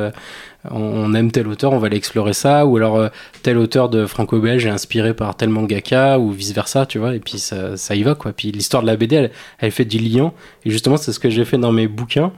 on 0.71 1.15
aime 1.15 1.31
tel 1.31 1.49
auteur, 1.49 1.73
on 1.73 1.79
va 1.79 1.87
aller 1.87 1.97
explorer 1.97 2.33
ça, 2.33 2.67
ou 2.67 2.77
alors 2.77 3.11
tel 3.43 3.59
auteur 3.59 3.89
de 3.89 4.07
franco-belge 4.07 4.67
est 4.67 4.71
inspiré 4.71 5.15
par 5.15 5.37
tel 5.37 5.49
mangaka, 5.49 6.19
ou 6.19 6.31
vice 6.31 6.53
versa, 6.53 6.87
tu 6.87 6.99
vois. 6.99 7.15
Et 7.15 7.21
puis 7.21 7.39
ça, 7.39 7.77
ça 7.77 7.95
y 7.95 8.03
va, 8.03 8.15
quoi. 8.15 8.33
Puis 8.33 8.53
l'histoire 8.53 8.83
de 8.83 8.89
la 8.89 8.97
BD, 8.97 9.17
elle, 9.17 9.31
elle 9.59 9.71
fait 9.71 9.85
du 9.85 9.99
lien. 9.99 10.33
Et 10.65 10.71
justement, 10.71 10.97
c'est 10.97 11.13
ce 11.13 11.19
que 11.19 11.31
j'ai 11.31 11.45
fait 11.45 11.59
dans 11.59 11.73
mes 11.73 11.89
bouquins. 11.89 12.33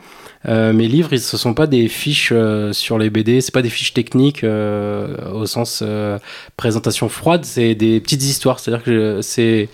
Euh, 0.46 0.72
mes 0.72 0.88
livres, 0.88 1.12
ils, 1.12 1.20
ce 1.20 1.37
sont 1.37 1.54
pas 1.54 1.66
des 1.66 1.88
fiches 1.88 2.33
euh, 2.33 2.72
sur 2.72 2.98
les 2.98 3.11
BD, 3.11 3.40
c'est 3.40 3.52
pas 3.52 3.62
des 3.62 3.70
fiches 3.70 3.94
techniques 3.94 4.44
euh, 4.44 5.16
au 5.33 5.46
sens 5.46 5.83
présentation 6.57 7.09
froide, 7.09 7.44
c'est 7.44 7.74
des 7.74 8.00
petites 8.00 8.22
histoires. 8.22 8.59
C'est-à-dire 8.59 8.85
que 8.85 9.20
c'est 9.22 9.68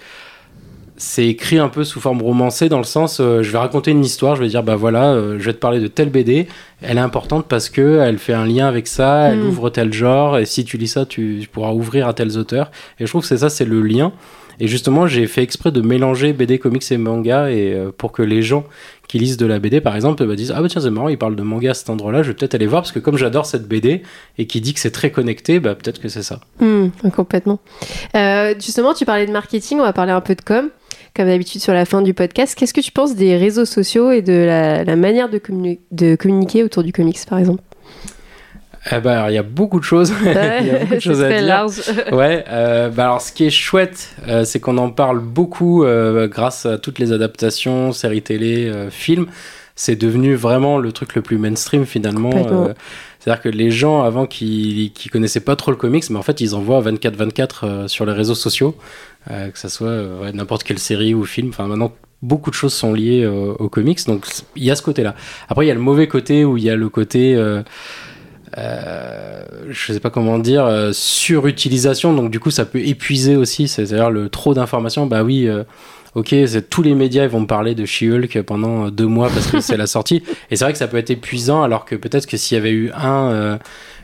c'est 0.97 1.27
écrit 1.27 1.57
un 1.57 1.71
peu 1.71 1.83
sous 1.83 1.99
forme 1.99 2.21
romancée 2.21 2.69
dans 2.69 2.77
le 2.77 2.85
sens 2.85 3.23
je 3.23 3.51
vais 3.51 3.57
raconter 3.57 3.91
une 3.91 4.05
histoire, 4.05 4.37
je 4.37 4.43
vais 4.43 4.49
dire 4.49 4.63
bah 4.63 4.77
voilà, 4.77 5.15
je 5.39 5.43
vais 5.43 5.55
te 5.55 5.59
parler 5.59 5.81
de 5.81 5.87
telle 5.87 6.11
BD, 6.11 6.47
elle 6.83 6.99
est 6.99 7.01
importante 7.01 7.47
parce 7.49 7.71
que 7.71 8.01
elle 8.01 8.19
fait 8.19 8.35
un 8.35 8.45
lien 8.45 8.69
avec 8.69 8.87
ça, 8.87 9.31
elle 9.31 9.39
hmm. 9.39 9.49
ouvre 9.49 9.71
tel 9.71 9.95
genre 9.95 10.37
et 10.39 10.45
si 10.45 10.63
tu 10.63 10.77
lis 10.77 10.89
ça, 10.89 11.07
tu, 11.07 11.49
pourras 11.51 11.73
ouvrir 11.73 12.07
à 12.07 12.13
tels 12.13 12.37
auteurs. 12.37 12.71
Et 12.99 13.07
je 13.07 13.11
trouve 13.11 13.23
que 13.23 13.29
c'est 13.29 13.39
ça, 13.39 13.49
c'est 13.49 13.65
le 13.65 13.81
lien. 13.81 14.13
Et 14.63 14.69
justement, 14.69 15.07
j'ai 15.07 15.27
fait 15.27 15.43
exprès 15.43 15.73
de 15.73 15.81
mélanger 15.81 16.35
BD, 16.35 16.59
comics 16.59 16.93
et 16.93 16.99
manga 16.99 17.51
et 17.51 17.75
pour 17.97 18.13
que 18.13 18.23
les 18.23 18.43
gens 18.43 18.67
qui 19.11 19.19
lisent 19.19 19.37
de 19.37 19.47
la 19.47 19.59
BD 19.59 19.81
par 19.81 19.97
exemple 19.97 20.25
bah, 20.25 20.37
disent 20.37 20.53
ah 20.55 20.63
bah 20.63 20.69
tiens 20.69 20.81
c'est 20.81 20.89
marrant 20.89 21.09
il 21.09 21.19
parle 21.19 21.35
de 21.35 21.43
manga 21.43 21.73
à 21.73 21.75
cet 21.75 21.91
endroit 21.91 22.13
là 22.13 22.23
je 22.23 22.29
vais 22.29 22.35
peut-être 22.35 22.55
aller 22.55 22.69
voir 22.69 22.83
parce 22.83 22.93
que 22.93 23.01
comme 23.01 23.17
j'adore 23.17 23.45
cette 23.45 23.67
BD 23.67 24.03
et 24.39 24.47
qui 24.47 24.61
dit 24.61 24.73
que 24.73 24.79
c'est 24.79 24.93
très 24.93 25.11
connecté 25.11 25.59
bah 25.59 25.75
peut-être 25.75 26.01
que 26.01 26.09
c'est 26.09 26.23
ça. 26.23 26.39
Hmm, 26.61 26.91
complètement. 27.13 27.59
Euh, 28.15 28.55
justement 28.61 28.95
tu 28.95 29.05
parlais 29.05 29.27
de 29.27 29.33
marketing 29.33 29.81
on 29.81 29.83
va 29.83 29.93
parler 29.93 30.13
un 30.13 30.21
peu 30.21 30.37
de 30.37 30.43
com 30.43 30.71
comme 31.17 31.27
d'habitude 31.27 31.61
sur 31.61 31.73
la 31.73 31.87
fin 31.87 32.03
du 32.03 32.15
podcast. 32.15 32.55
Qu'est-ce 32.57 32.73
que 32.73 32.81
tu 32.81 32.93
penses 32.93 33.17
des 33.17 33.37
réseaux 33.37 33.65
sociaux 33.65 34.13
et 34.13 34.23
de 34.23 34.33
la, 34.87 34.95
manière 34.95 35.29
de, 35.29 35.41
de 35.91 36.15
communiquer 36.15 36.63
autour 36.63 36.85
du 36.85 36.93
comics 36.93 37.19
par 37.29 37.41
exemple? 37.41 37.65
Eh 38.91 39.01
ben, 39.01 39.29
il 39.29 39.35
y 39.35 39.39
a 39.39 39.43
beaucoup 39.43 39.79
de 39.79 39.85
choses. 39.85 40.13
il 40.23 40.27
y 40.67 40.71
a 40.71 40.79
beaucoup 40.81 40.95
de 40.95 41.01
choses 41.01 41.23
à 41.23 41.29
dire. 41.29 41.43
Large. 41.43 41.83
ouais. 42.13 42.45
Euh, 42.49 42.89
bah 42.89 43.05
alors, 43.05 43.21
ce 43.21 43.33
qui 43.33 43.45
est 43.45 43.51
chouette, 43.51 44.15
euh, 44.27 44.45
c'est 44.45 44.61
qu'on 44.61 44.79
en 44.79 44.91
parle 44.91 45.21
beaucoup 45.21 45.85
euh, 45.85 46.29
grâce 46.29 46.67
à 46.67 46.79
toutes 46.79 46.99
les 46.99 47.13
adaptations, 47.13 47.93
séries 47.93 48.23
télé, 48.23 48.73
films. 48.91 49.27
C'est 49.77 49.97
devenu 49.97 50.35
vraiment 50.35 50.79
le 50.79 50.93
truc 50.93 51.15
le 51.15 51.23
plus 51.23 51.39
mainstream 51.39 51.87
finalement. 51.87 52.31
C'est-à-dire 53.19 53.43
que 53.43 53.49
les 53.49 53.71
gens 53.71 54.03
avant 54.03 54.27
qui 54.27 54.93
qui 54.95 55.09
connaissaient 55.09 55.41
pas 55.41 55.57
trop 55.57 55.71
le 55.71 55.77
comics, 55.77 56.09
mais 56.11 56.19
en 56.19 56.23
fait 56.23 56.41
ils 56.41 56.55
en 56.55 56.61
voient 56.61 56.83
24-24 56.83 57.89
sur 57.89 58.05
les 58.05 58.13
réseaux 58.13 58.35
sociaux, 58.35 58.77
que 59.27 59.59
ça 59.59 59.71
soit 59.71 60.33
n'importe 60.35 60.65
quelle 60.65 60.79
série 60.79 61.15
ou 61.15 61.25
film. 61.25 61.49
Enfin 61.49 61.67
maintenant 61.67 61.93
beaucoup 62.21 62.51
de 62.51 62.55
choses 62.55 62.75
sont 62.75 62.93
liées 62.93 63.27
aux 63.27 63.71
comics, 63.71 64.05
donc 64.07 64.27
il 64.55 64.65
y 64.65 64.71
a 64.71 64.77
ce 64.77 64.83
côté-là. 64.83 65.15
Après 65.49 65.65
il 65.65 65.69
y 65.69 65.73
a 65.73 65.75
le 65.75 65.81
mauvais 65.81 66.09
côté 66.09 66.45
où 66.45 66.59
il 66.59 66.65
y 66.65 66.71
a 66.71 66.77
le 66.77 66.91
côté 66.91 67.35
euh, 68.59 69.43
je 69.69 69.93
sais 69.93 70.01
pas 70.01 70.11
comment 70.11 70.39
dire, 70.39 70.65
euh, 70.65 70.91
surutilisation. 70.93 72.13
Donc 72.15 72.31
du 72.31 72.41
coup, 72.41 72.51
ça 72.51 72.65
peut 72.65 72.81
épuiser 72.81 73.37
aussi. 73.37 73.69
C'est-à-dire 73.69 74.11
le 74.11 74.29
trop 74.29 74.55
d'informations. 74.55 75.07
Bah 75.07 75.23
oui. 75.23 75.47
Euh, 75.49 75.65
ok, 76.17 76.35
tous 76.69 76.83
les 76.83 76.95
médias 76.95 77.23
ils 77.23 77.31
vont 77.31 77.41
me 77.41 77.47
parler 77.47 77.77
de 77.77 77.85
She-Hulk 77.85 78.43
pendant 78.43 78.91
deux 78.91 79.07
mois 79.07 79.29
parce 79.29 79.47
que 79.47 79.61
c'est 79.61 79.77
la 79.77 79.87
sortie. 79.87 80.23
Et 80.51 80.57
c'est 80.57 80.65
vrai 80.65 80.73
que 80.73 80.79
ça 80.79 80.89
peut 80.89 80.97
être 80.97 81.11
épuisant, 81.11 81.63
alors 81.63 81.85
que 81.85 81.95
peut-être 81.95 82.27
que 82.27 82.37
s'il 82.37 82.57
y 82.57 82.61
avait 82.61 82.73
eu 82.73 82.91
un, 82.93 83.61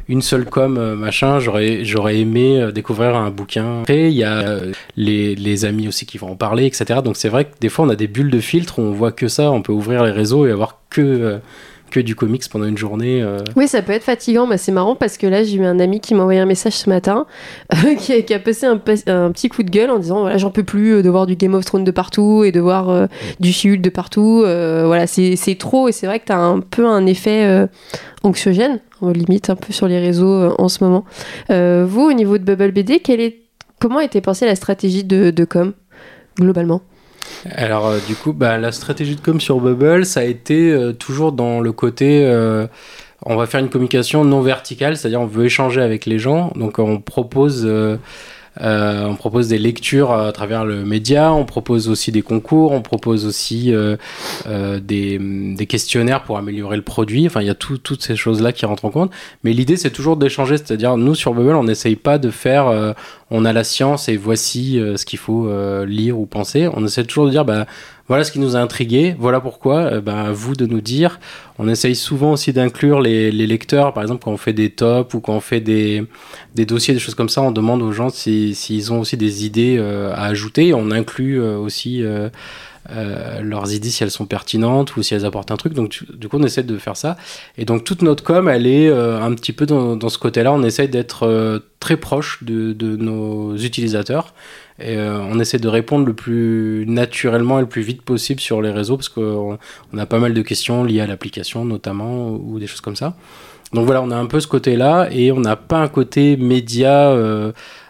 une 0.08 0.22
seule 0.22 0.44
com 0.44 0.94
machin, 0.94 1.40
j'aurais 1.40 1.84
j'aurais 1.84 2.18
aimé 2.18 2.70
découvrir 2.72 3.16
un 3.16 3.30
bouquin. 3.30 3.80
Après, 3.80 4.12
il 4.12 4.16
y 4.16 4.22
a 4.22 4.60
les, 4.96 5.34
les, 5.34 5.64
amis 5.64 5.88
aussi 5.88 6.06
qui 6.06 6.16
vont 6.16 6.30
en 6.30 6.36
parler, 6.36 6.66
etc. 6.66 7.00
Donc 7.04 7.16
c'est 7.16 7.28
vrai 7.28 7.46
que 7.46 7.54
des 7.60 7.68
fois 7.68 7.84
on 7.86 7.88
a 7.88 7.96
des 7.96 8.06
bulles 8.06 8.30
de 8.30 8.38
filtre 8.38 8.78
où 8.78 8.82
on 8.82 8.92
voit 8.92 9.10
que 9.10 9.26
ça, 9.26 9.50
on 9.50 9.60
peut 9.60 9.72
ouvrir 9.72 10.04
les 10.04 10.12
réseaux 10.12 10.46
et 10.46 10.52
avoir 10.52 10.78
que 10.90 11.40
que 11.96 12.00
du 12.02 12.14
comics 12.14 12.42
pendant 12.50 12.66
une 12.66 12.76
journée. 12.76 13.22
Euh. 13.22 13.38
Oui, 13.56 13.68
ça 13.68 13.80
peut 13.80 13.92
être 13.92 14.02
fatigant, 14.02 14.46
mais 14.46 14.58
c'est 14.58 14.72
marrant 14.72 14.96
parce 14.96 15.16
que 15.16 15.26
là, 15.26 15.42
j'ai 15.44 15.56
eu 15.56 15.64
un 15.64 15.80
ami 15.80 16.00
qui 16.00 16.14
m'a 16.14 16.22
envoyé 16.22 16.40
un 16.40 16.46
message 16.46 16.74
ce 16.74 16.90
matin, 16.90 17.26
qui, 17.98 18.12
a, 18.12 18.20
qui, 18.20 18.34
a, 18.34 18.38
passé 18.38 18.66
un, 18.66 18.76
petit 18.76 19.48
coup 19.48 19.62
de 19.62 19.70
gueule 19.70 19.90
en 19.90 19.98
disant 19.98 20.20
voilà, 20.20 20.36
j'en 20.36 20.50
peux 20.50 20.62
plus 20.62 20.96
euh, 20.96 21.02
de 21.02 21.08
voir 21.08 21.26
du 21.26 21.36
Game 21.36 21.54
of 21.54 21.64
Thrones 21.64 21.84
de 21.84 21.90
partout 21.90 22.44
et 22.44 22.52
de 22.52 22.60
voir 22.60 22.90
euh, 22.90 23.06
du 23.40 23.50
she 23.50 23.78
de 23.78 23.88
partout. 23.88 24.40
voilà, 24.40 25.06
c'est 25.06 25.56
trop 25.58 25.88
et 25.88 25.92
c'est 25.92 26.06
vrai 26.06 26.20
que 26.20 26.26
tu 26.26 26.32
as 26.32 26.38
un 26.38 26.60
peu 26.60 26.86
un 26.86 27.06
effet 27.06 27.66
anxiogène, 28.22 28.80
limite 29.00 29.48
un 29.48 29.56
peu 29.56 29.72
sur 29.72 29.88
les 29.88 29.98
réseaux 29.98 30.54
en 30.58 30.68
ce 30.68 30.84
moment. 30.84 31.04
vous, 31.48 32.02
au 32.02 32.12
niveau 32.12 32.36
de 32.36 32.44
Bubble 32.44 32.72
BD, 32.72 33.00
comment 33.80 34.00
était 34.00 34.20
pensée 34.20 34.44
la 34.44 34.54
stratégie 34.54 35.04
de 35.04 35.44
com 35.44 35.72
globalement? 36.38 36.82
Alors, 37.50 37.86
euh, 37.86 37.98
du 38.06 38.14
coup, 38.14 38.32
bah, 38.32 38.58
la 38.58 38.72
stratégie 38.72 39.16
de 39.16 39.20
com 39.20 39.40
sur 39.40 39.60
Bubble, 39.60 40.04
ça 40.04 40.20
a 40.20 40.24
été 40.24 40.70
euh, 40.70 40.92
toujours 40.92 41.32
dans 41.32 41.60
le 41.60 41.72
côté. 41.72 42.24
Euh, 42.24 42.66
on 43.24 43.36
va 43.36 43.46
faire 43.46 43.60
une 43.60 43.68
communication 43.68 44.24
non 44.24 44.40
verticale, 44.40 44.96
c'est-à-dire 44.96 45.20
on 45.20 45.26
veut 45.26 45.46
échanger 45.46 45.80
avec 45.80 46.06
les 46.06 46.18
gens. 46.18 46.52
Donc, 46.56 46.78
on 46.78 47.00
propose. 47.00 47.68
On 48.60 49.14
propose 49.16 49.48
des 49.48 49.58
lectures 49.58 50.12
à 50.12 50.32
travers 50.32 50.64
le 50.64 50.84
média, 50.84 51.32
on 51.32 51.44
propose 51.44 51.88
aussi 51.88 52.12
des 52.12 52.22
concours, 52.22 52.72
on 52.72 52.82
propose 52.82 53.26
aussi 53.26 53.72
des, 54.46 55.18
des, 55.18 55.66
questionnaires 55.66 56.22
pour 56.22 56.38
améliorer 56.38 56.76
le 56.76 56.82
produit. 56.82 57.26
Enfin, 57.26 57.40
il 57.42 57.46
y 57.46 57.50
a 57.50 57.54
toutes 57.54 58.02
ces 58.02 58.16
choses-là 58.16 58.52
qui 58.52 58.66
rentrent 58.66 58.84
en 58.84 58.90
compte. 58.90 59.10
Mais 59.44 59.52
l'idée, 59.52 59.76
c'est 59.76 59.90
toujours 59.90 60.16
d'échanger. 60.16 60.56
C'est-à-dire, 60.56 60.96
nous, 60.96 61.14
sur 61.14 61.34
Bubble, 61.34 61.54
on 61.54 61.64
n'essaye 61.64 61.96
pas 61.96 62.18
de 62.18 62.30
faire 62.30 62.94
on 63.30 63.44
a 63.44 63.52
la 63.52 63.64
science 63.64 64.08
et 64.08 64.16
voici 64.16 64.78
euh, 64.78 64.96
ce 64.96 65.04
qu'il 65.04 65.18
faut 65.18 65.48
euh, 65.48 65.84
lire 65.84 66.18
ou 66.18 66.26
penser. 66.26 66.68
On 66.72 66.84
essaie 66.84 67.04
toujours 67.04 67.26
de 67.26 67.30
dire, 67.30 67.44
bah, 67.44 67.66
voilà 68.08 68.24
ce 68.24 68.32
qui 68.32 68.38
nous 68.38 68.56
a 68.56 68.60
intrigué, 68.60 69.16
voilà 69.18 69.40
pourquoi, 69.40 69.78
euh, 69.80 70.00
bah, 70.00 70.30
vous 70.32 70.54
de 70.54 70.66
nous 70.66 70.80
dire. 70.80 71.18
On 71.58 71.68
essaye 71.68 71.94
souvent 71.94 72.32
aussi 72.32 72.52
d'inclure 72.52 73.00
les, 73.00 73.30
lecteurs, 73.30 73.92
par 73.92 74.02
exemple 74.02 74.24
quand 74.24 74.32
on 74.32 74.36
fait 74.36 74.52
des 74.52 74.70
tops 74.70 75.14
ou 75.14 75.20
quand 75.20 75.34
on 75.34 75.40
fait 75.40 75.60
des, 75.60 76.04
dossiers, 76.54 76.94
des 76.94 77.00
choses 77.00 77.14
comme 77.14 77.28
ça, 77.28 77.42
on 77.42 77.50
demande 77.50 77.82
aux 77.82 77.92
gens 77.92 78.10
s'ils 78.10 78.92
ont 78.92 79.00
aussi 79.00 79.16
des 79.16 79.46
idées 79.46 79.78
à 80.14 80.24
ajouter. 80.24 80.74
On 80.74 80.90
inclut 80.90 81.40
aussi 81.40 82.04
euh, 82.90 83.40
leurs 83.42 83.72
idées 83.72 83.90
si 83.90 84.04
elles 84.04 84.12
sont 84.12 84.26
pertinentes 84.26 84.96
ou 84.96 85.02
si 85.02 85.14
elles 85.14 85.24
apportent 85.24 85.50
un 85.50 85.56
truc. 85.56 85.72
Donc 85.72 86.04
du 86.14 86.28
coup 86.28 86.38
on 86.38 86.42
essaie 86.42 86.62
de 86.62 86.78
faire 86.78 86.96
ça. 86.96 87.16
Et 87.58 87.64
donc 87.64 87.84
toute 87.84 88.02
notre 88.02 88.22
com 88.22 88.48
elle 88.48 88.66
est 88.66 88.88
euh, 88.88 89.20
un 89.20 89.34
petit 89.34 89.52
peu 89.52 89.66
dans, 89.66 90.08
ce 90.08 90.18
côté-là. 90.18 90.52
On 90.52 90.62
essaie 90.62 90.86
d'être 90.86 91.24
euh, 91.24 91.58
très 91.80 91.96
proche 91.96 92.44
de, 92.44 92.74
nos 92.96 93.56
utilisateurs. 93.56 94.34
Et 94.78 94.98
on 94.98 95.40
essaie 95.40 95.58
de 95.58 95.68
répondre 95.68 96.04
le 96.06 96.12
plus 96.12 96.84
naturellement 96.86 97.58
et 97.58 97.62
le 97.62 97.68
plus 97.68 97.82
vite 97.82 98.02
possible 98.02 98.40
sur 98.40 98.60
les 98.60 98.70
réseaux 98.70 98.96
parce 98.96 99.08
qu'on 99.08 99.58
on 99.92 99.98
a 99.98 100.06
pas 100.06 100.18
mal 100.18 100.34
de 100.34 100.42
questions 100.42 100.84
liées 100.84 101.00
à 101.00 101.06
l'application 101.06 101.64
notamment 101.64 102.30
ou 102.30 102.58
des 102.58 102.66
choses 102.66 102.82
comme 102.82 102.96
ça. 102.96 103.16
Donc 103.72 103.86
voilà, 103.86 104.02
on 104.02 104.10
a 104.10 104.16
un 104.16 104.26
peu 104.26 104.38
ce 104.38 104.46
côté-là 104.46 105.08
et 105.10 105.32
on 105.32 105.40
n'a 105.40 105.56
pas 105.56 105.78
un 105.78 105.88
côté 105.88 106.36
média 106.36 107.10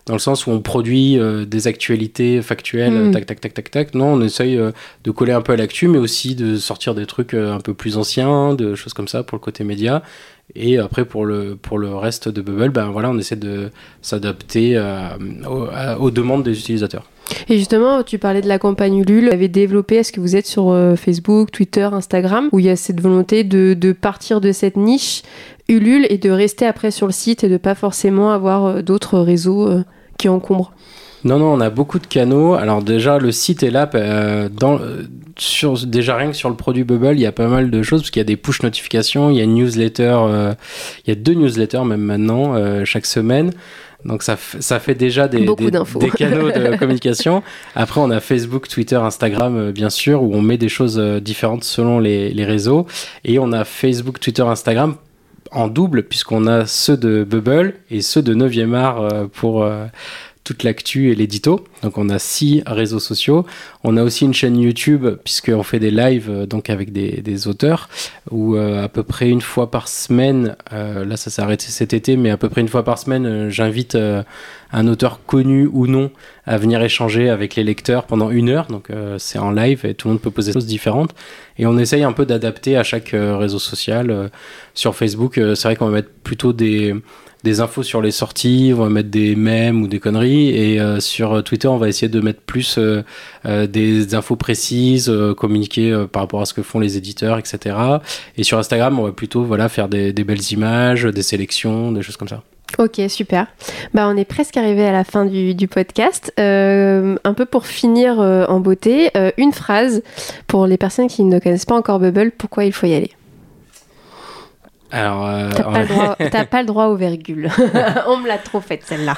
dans 0.06 0.14
le 0.14 0.20
sens 0.20 0.46
où 0.46 0.52
on 0.52 0.60
produit 0.60 1.18
euh, 1.18 1.44
des 1.44 1.66
actualités 1.66 2.40
factuelles, 2.40 3.08
hmm. 3.08 3.10
tac, 3.10 3.26
tac, 3.26 3.40
tac, 3.40 3.54
tac, 3.54 3.70
tac. 3.70 3.94
Non, 3.94 4.14
on 4.14 4.22
essaye 4.22 4.56
euh, 4.56 4.70
de 5.02 5.10
coller 5.10 5.32
un 5.32 5.42
peu 5.42 5.52
à 5.52 5.56
l'actu, 5.56 5.88
mais 5.88 5.98
aussi 5.98 6.36
de 6.36 6.56
sortir 6.56 6.94
des 6.94 7.06
trucs 7.06 7.34
euh, 7.34 7.52
un 7.52 7.60
peu 7.60 7.74
plus 7.74 7.96
anciens, 7.98 8.54
de 8.54 8.76
choses 8.76 8.94
comme 8.94 9.08
ça 9.08 9.24
pour 9.24 9.36
le 9.36 9.40
côté 9.40 9.64
média. 9.64 10.02
Et 10.54 10.78
après, 10.78 11.04
pour 11.04 11.26
le, 11.26 11.56
pour 11.56 11.78
le 11.78 11.94
reste 11.94 12.28
de 12.28 12.40
Bubble, 12.40 12.70
ben 12.70 12.90
voilà, 12.90 13.10
on 13.10 13.18
essaie 13.18 13.36
de 13.36 13.70
s'adapter 14.00 14.78
aux, 15.46 15.66
aux, 15.98 16.10
demandes 16.10 16.44
des 16.44 16.58
utilisateurs. 16.58 17.04
Et 17.48 17.58
justement, 17.58 18.02
tu 18.02 18.18
parlais 18.18 18.40
de 18.40 18.48
la 18.48 18.58
campagne 18.58 18.98
Ulule. 18.98 19.26
Vous 19.26 19.32
avez 19.32 19.48
développé, 19.48 19.96
est-ce 19.96 20.12
que 20.12 20.20
vous 20.20 20.36
êtes 20.36 20.46
sur 20.46 20.70
euh, 20.70 20.96
Facebook, 20.96 21.50
Twitter, 21.50 21.88
Instagram, 21.92 22.48
où 22.52 22.58
il 22.58 22.66
y 22.66 22.70
a 22.70 22.76
cette 22.76 23.00
volonté 23.00 23.44
de, 23.44 23.74
de, 23.74 23.92
partir 23.92 24.40
de 24.40 24.52
cette 24.52 24.76
niche 24.76 25.22
Ulule 25.68 26.06
et 26.10 26.18
de 26.18 26.30
rester 26.30 26.66
après 26.66 26.90
sur 26.90 27.06
le 27.06 27.12
site 27.12 27.42
et 27.42 27.48
de 27.48 27.56
pas 27.56 27.74
forcément 27.74 28.30
avoir 28.30 28.66
euh, 28.66 28.82
d'autres 28.82 29.18
réseaux 29.18 29.68
euh, 29.68 29.84
qui 30.18 30.28
encombrent? 30.28 30.72
Non, 31.26 31.38
non, 31.38 31.52
on 31.52 31.60
a 31.60 31.70
beaucoup 31.70 31.98
de 31.98 32.06
canaux. 32.06 32.54
Alors 32.54 32.82
déjà, 32.82 33.18
le 33.18 33.32
site 33.32 33.62
est 33.62 33.70
là. 33.70 33.86
dans, 34.50 34.80
sur, 35.38 35.78
déjà 35.86 36.16
rien 36.16 36.30
que 36.30 36.36
sur 36.36 36.48
le 36.48 36.56
produit 36.56 36.84
Bubble, 36.84 37.14
il 37.14 37.20
y 37.20 37.26
a 37.26 37.32
pas 37.32 37.48
mal 37.48 37.70
de 37.70 37.82
choses 37.82 38.00
parce 38.02 38.10
qu'il 38.10 38.20
y 38.20 38.24
a 38.24 38.24
des 38.24 38.36
push 38.36 38.62
notifications, 38.62 39.30
il 39.30 39.36
y 39.36 39.40
a 39.40 39.44
une 39.44 39.54
newsletter, 39.54 40.54
il 41.04 41.08
y 41.08 41.10
a 41.10 41.14
deux 41.14 41.34
newsletters 41.34 41.84
même 41.84 42.00
maintenant 42.00 42.54
chaque 42.84 43.06
semaine. 43.06 43.52
Donc 44.06 44.22
ça, 44.22 44.36
ça 44.60 44.78
fait 44.78 44.94
déjà 44.94 45.26
des, 45.26 45.40
des, 45.40 46.10
canaux 46.10 46.50
de 46.50 46.76
communication. 46.78 47.42
Après, 47.74 48.00
on 48.00 48.10
a 48.10 48.20
Facebook, 48.20 48.68
Twitter, 48.68 48.96
Instagram, 48.96 49.56
euh, 49.56 49.72
bien 49.72 49.90
sûr, 49.90 50.22
où 50.22 50.34
on 50.34 50.42
met 50.42 50.58
des 50.58 50.68
choses 50.68 50.98
euh, 50.98 51.20
différentes 51.20 51.64
selon 51.64 51.98
les, 51.98 52.32
les 52.32 52.44
réseaux. 52.44 52.86
Et 53.24 53.38
on 53.38 53.52
a 53.52 53.64
Facebook, 53.64 54.20
Twitter, 54.20 54.42
Instagram 54.42 54.96
en 55.50 55.68
double, 55.68 56.04
puisqu'on 56.04 56.46
a 56.46 56.66
ceux 56.66 56.96
de 56.96 57.24
Bubble 57.24 57.74
et 57.90 58.00
ceux 58.00 58.22
de 58.22 58.34
9e 58.34 58.74
art 58.74 59.00
euh, 59.00 59.26
pour 59.32 59.68
toute 60.46 60.62
l'actu 60.62 61.10
et 61.10 61.16
l'édito. 61.16 61.64
Donc 61.82 61.98
on 61.98 62.08
a 62.08 62.20
six 62.20 62.62
réseaux 62.66 63.00
sociaux. 63.00 63.44
On 63.82 63.96
a 63.96 64.04
aussi 64.04 64.24
une 64.24 64.32
chaîne 64.32 64.56
YouTube 64.56 65.04
puisqu'on 65.24 65.64
fait 65.64 65.80
des 65.80 65.90
lives 65.90 66.30
euh, 66.30 66.46
donc 66.46 66.70
avec 66.70 66.92
des, 66.92 67.48
auteurs 67.48 67.88
où 68.30 68.54
euh, 68.54 68.84
à 68.84 68.88
peu 68.88 69.02
près 69.02 69.28
une 69.28 69.40
fois 69.40 69.70
par 69.70 69.88
semaine, 69.88 70.56
euh, 70.72 71.04
là 71.04 71.16
ça 71.16 71.30
s'est 71.30 71.42
arrêté 71.42 71.66
cet 71.66 71.92
été, 71.92 72.16
mais 72.16 72.30
à 72.30 72.36
peu 72.36 72.48
près 72.48 72.60
une 72.60 72.68
fois 72.68 72.84
par 72.84 72.98
semaine, 72.98 73.48
j'invite 73.50 73.98
un 74.72 74.88
auteur 74.88 75.20
connu 75.26 75.68
ou 75.70 75.88
non 75.88 76.12
à 76.46 76.56
venir 76.58 76.80
échanger 76.80 77.28
avec 77.28 77.56
les 77.56 77.64
lecteurs 77.64 78.04
pendant 78.04 78.30
une 78.30 78.48
heure. 78.48 78.68
Donc 78.68 78.88
c'est 79.18 79.38
en 79.40 79.50
live 79.50 79.84
et 79.84 79.94
tout 79.94 80.06
le 80.06 80.14
monde 80.14 80.22
peut 80.22 80.30
poser 80.30 80.52
des 80.52 80.54
choses 80.54 80.66
différentes. 80.66 81.14
Et 81.58 81.66
on 81.66 81.76
essaye 81.76 82.04
un 82.04 82.12
peu 82.12 82.24
d'adapter 82.24 82.76
à 82.76 82.84
chaque 82.84 83.10
réseau 83.12 83.58
social. 83.58 84.30
sur 84.74 84.94
Facebook, 84.94 85.34
c'est 85.34 85.62
vrai 85.64 85.76
qu'on 85.76 85.86
va 85.86 85.92
mettre 85.92 86.10
plutôt 86.22 86.52
des 86.52 86.94
des 87.46 87.60
infos 87.60 87.84
sur 87.84 88.02
les 88.02 88.10
sorties, 88.10 88.72
on 88.74 88.80
va 88.80 88.88
mettre 88.88 89.08
des 89.08 89.36
mèmes 89.36 89.80
ou 89.80 89.86
des 89.86 90.00
conneries. 90.00 90.48
Et 90.50 90.80
euh, 90.80 90.98
sur 90.98 91.44
Twitter, 91.44 91.68
on 91.68 91.76
va 91.76 91.88
essayer 91.88 92.08
de 92.08 92.20
mettre 92.20 92.40
plus 92.40 92.76
euh, 92.76 93.04
euh, 93.46 93.68
des 93.68 94.16
infos 94.16 94.34
précises, 94.34 95.12
communiquer 95.36 96.06
par 96.10 96.22
rapport 96.22 96.40
à 96.40 96.44
ce 96.44 96.52
que 96.54 96.62
font 96.62 96.80
les 96.80 96.96
éditeurs, 96.96 97.38
etc. 97.38 97.76
Et 98.36 98.42
sur 98.42 98.58
Instagram, 98.58 98.98
on 98.98 99.04
va 99.04 99.12
plutôt 99.12 99.44
voilà, 99.44 99.68
faire 99.68 99.88
des, 99.88 100.12
belles 100.12 100.52
images, 100.52 101.04
des 101.04 101.22
sélections, 101.22 101.92
des 101.92 102.02
choses 102.02 102.16
comme 102.16 102.28
ça. 102.28 102.42
Ok, 102.78 103.00
super. 103.08 103.46
Bah, 103.94 104.08
on 104.12 104.16
est 104.16 104.24
presque 104.24 104.56
arrivé 104.56 104.84
à 104.84 104.92
la 104.92 105.04
fin 105.04 105.24
du 105.24 105.68
podcast. 105.68 106.32
un 106.36 107.34
peu 107.36 107.46
pour 107.46 107.66
finir 107.66 108.18
en 108.18 108.58
beauté, 108.58 109.10
une 109.38 109.52
phrase 109.52 110.02
pour 110.48 110.66
les 110.66 110.76
personnes 110.76 111.06
qui 111.06 111.22
ne 111.22 111.38
connaissent 111.38 111.64
pas 111.64 111.76
encore 111.76 112.00
Bubble, 112.00 112.32
pourquoi 112.36 112.64
il 112.64 112.72
faut 112.72 112.86
y 112.86 112.94
aller? 112.94 113.15
Alors, 114.90 115.26
euh, 115.26 115.50
t'as 116.30 116.44
pas, 116.44 116.60
le 116.60 116.66
droit 116.66 116.86
aux 116.86 116.96
virgules. 116.96 117.50
On 118.06 118.18
me 118.18 118.28
l'a 118.28 118.38
trop 118.38 118.60
faite 118.60 118.82
celle-là. 118.84 119.16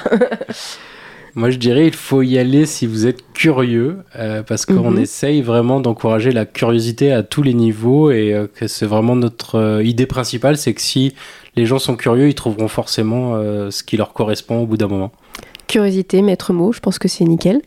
Moi, 1.35 1.51
je 1.51 1.57
dirais 1.57 1.85
il 1.85 1.93
faut 1.93 2.23
y 2.23 2.39
aller 2.39 2.65
si 2.65 2.87
vous 2.87 3.05
êtes 3.05 3.23
curieux, 3.33 3.99
euh, 4.17 4.41
parce 4.41 4.65
qu'on 4.65 4.91
mhm. 4.91 5.01
essaye 5.01 5.41
vraiment 5.41 5.79
d'encourager 5.79 6.31
la 6.31 6.45
curiosité 6.45 7.11
à 7.11 7.21
tous 7.21 7.43
les 7.43 7.53
niveaux 7.53 8.09
et 8.09 8.33
euh, 8.33 8.47
que 8.47 8.67
c'est 8.67 8.87
vraiment 8.87 9.15
notre 9.15 9.81
idée 9.83 10.07
principale, 10.07 10.57
c'est 10.57 10.73
que 10.73 10.81
si 10.81 11.13
les 11.55 11.65
gens 11.65 11.79
sont 11.79 11.95
curieux, 11.95 12.29
ils 12.29 12.35
trouveront 12.35 12.67
forcément 12.67 13.35
ce 13.69 13.83
qui 13.83 13.97
leur 13.97 14.13
correspond 14.13 14.61
au 14.61 14.65
bout 14.65 14.77
d'un 14.77 14.87
moment. 14.87 15.11
Curiosité, 15.67 16.23
maître 16.23 16.51
mot, 16.51 16.71
je 16.71 16.79
pense 16.79 16.97
que 16.97 17.07
c'est 17.07 17.25
nickel. 17.25 17.61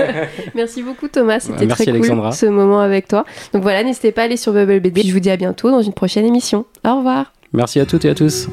Merci 0.54 0.82
beaucoup 0.82 1.08
Thomas, 1.08 1.40
c'était 1.40 1.66
très 1.66 1.86
cool 1.86 2.32
ce 2.32 2.46
moment 2.46 2.80
avec 2.80 3.08
toi. 3.08 3.24
Donc 3.52 3.62
voilà, 3.62 3.82
n'hésitez 3.82 4.12
pas 4.12 4.22
à 4.22 4.24
aller 4.26 4.36
sur 4.36 4.52
Bubble 4.52 4.78
BD. 4.78 5.02
Je 5.02 5.12
vous 5.12 5.20
dis 5.20 5.30
à 5.30 5.36
bientôt 5.36 5.70
dans 5.70 5.82
une 5.82 5.92
prochaine 5.92 6.24
émission. 6.24 6.66
Au 6.86 6.98
revoir. 6.98 7.32
Merci 7.52 7.80
à 7.80 7.86
toutes 7.86 8.04
et 8.04 8.10
à 8.10 8.14
tous. 8.14 8.48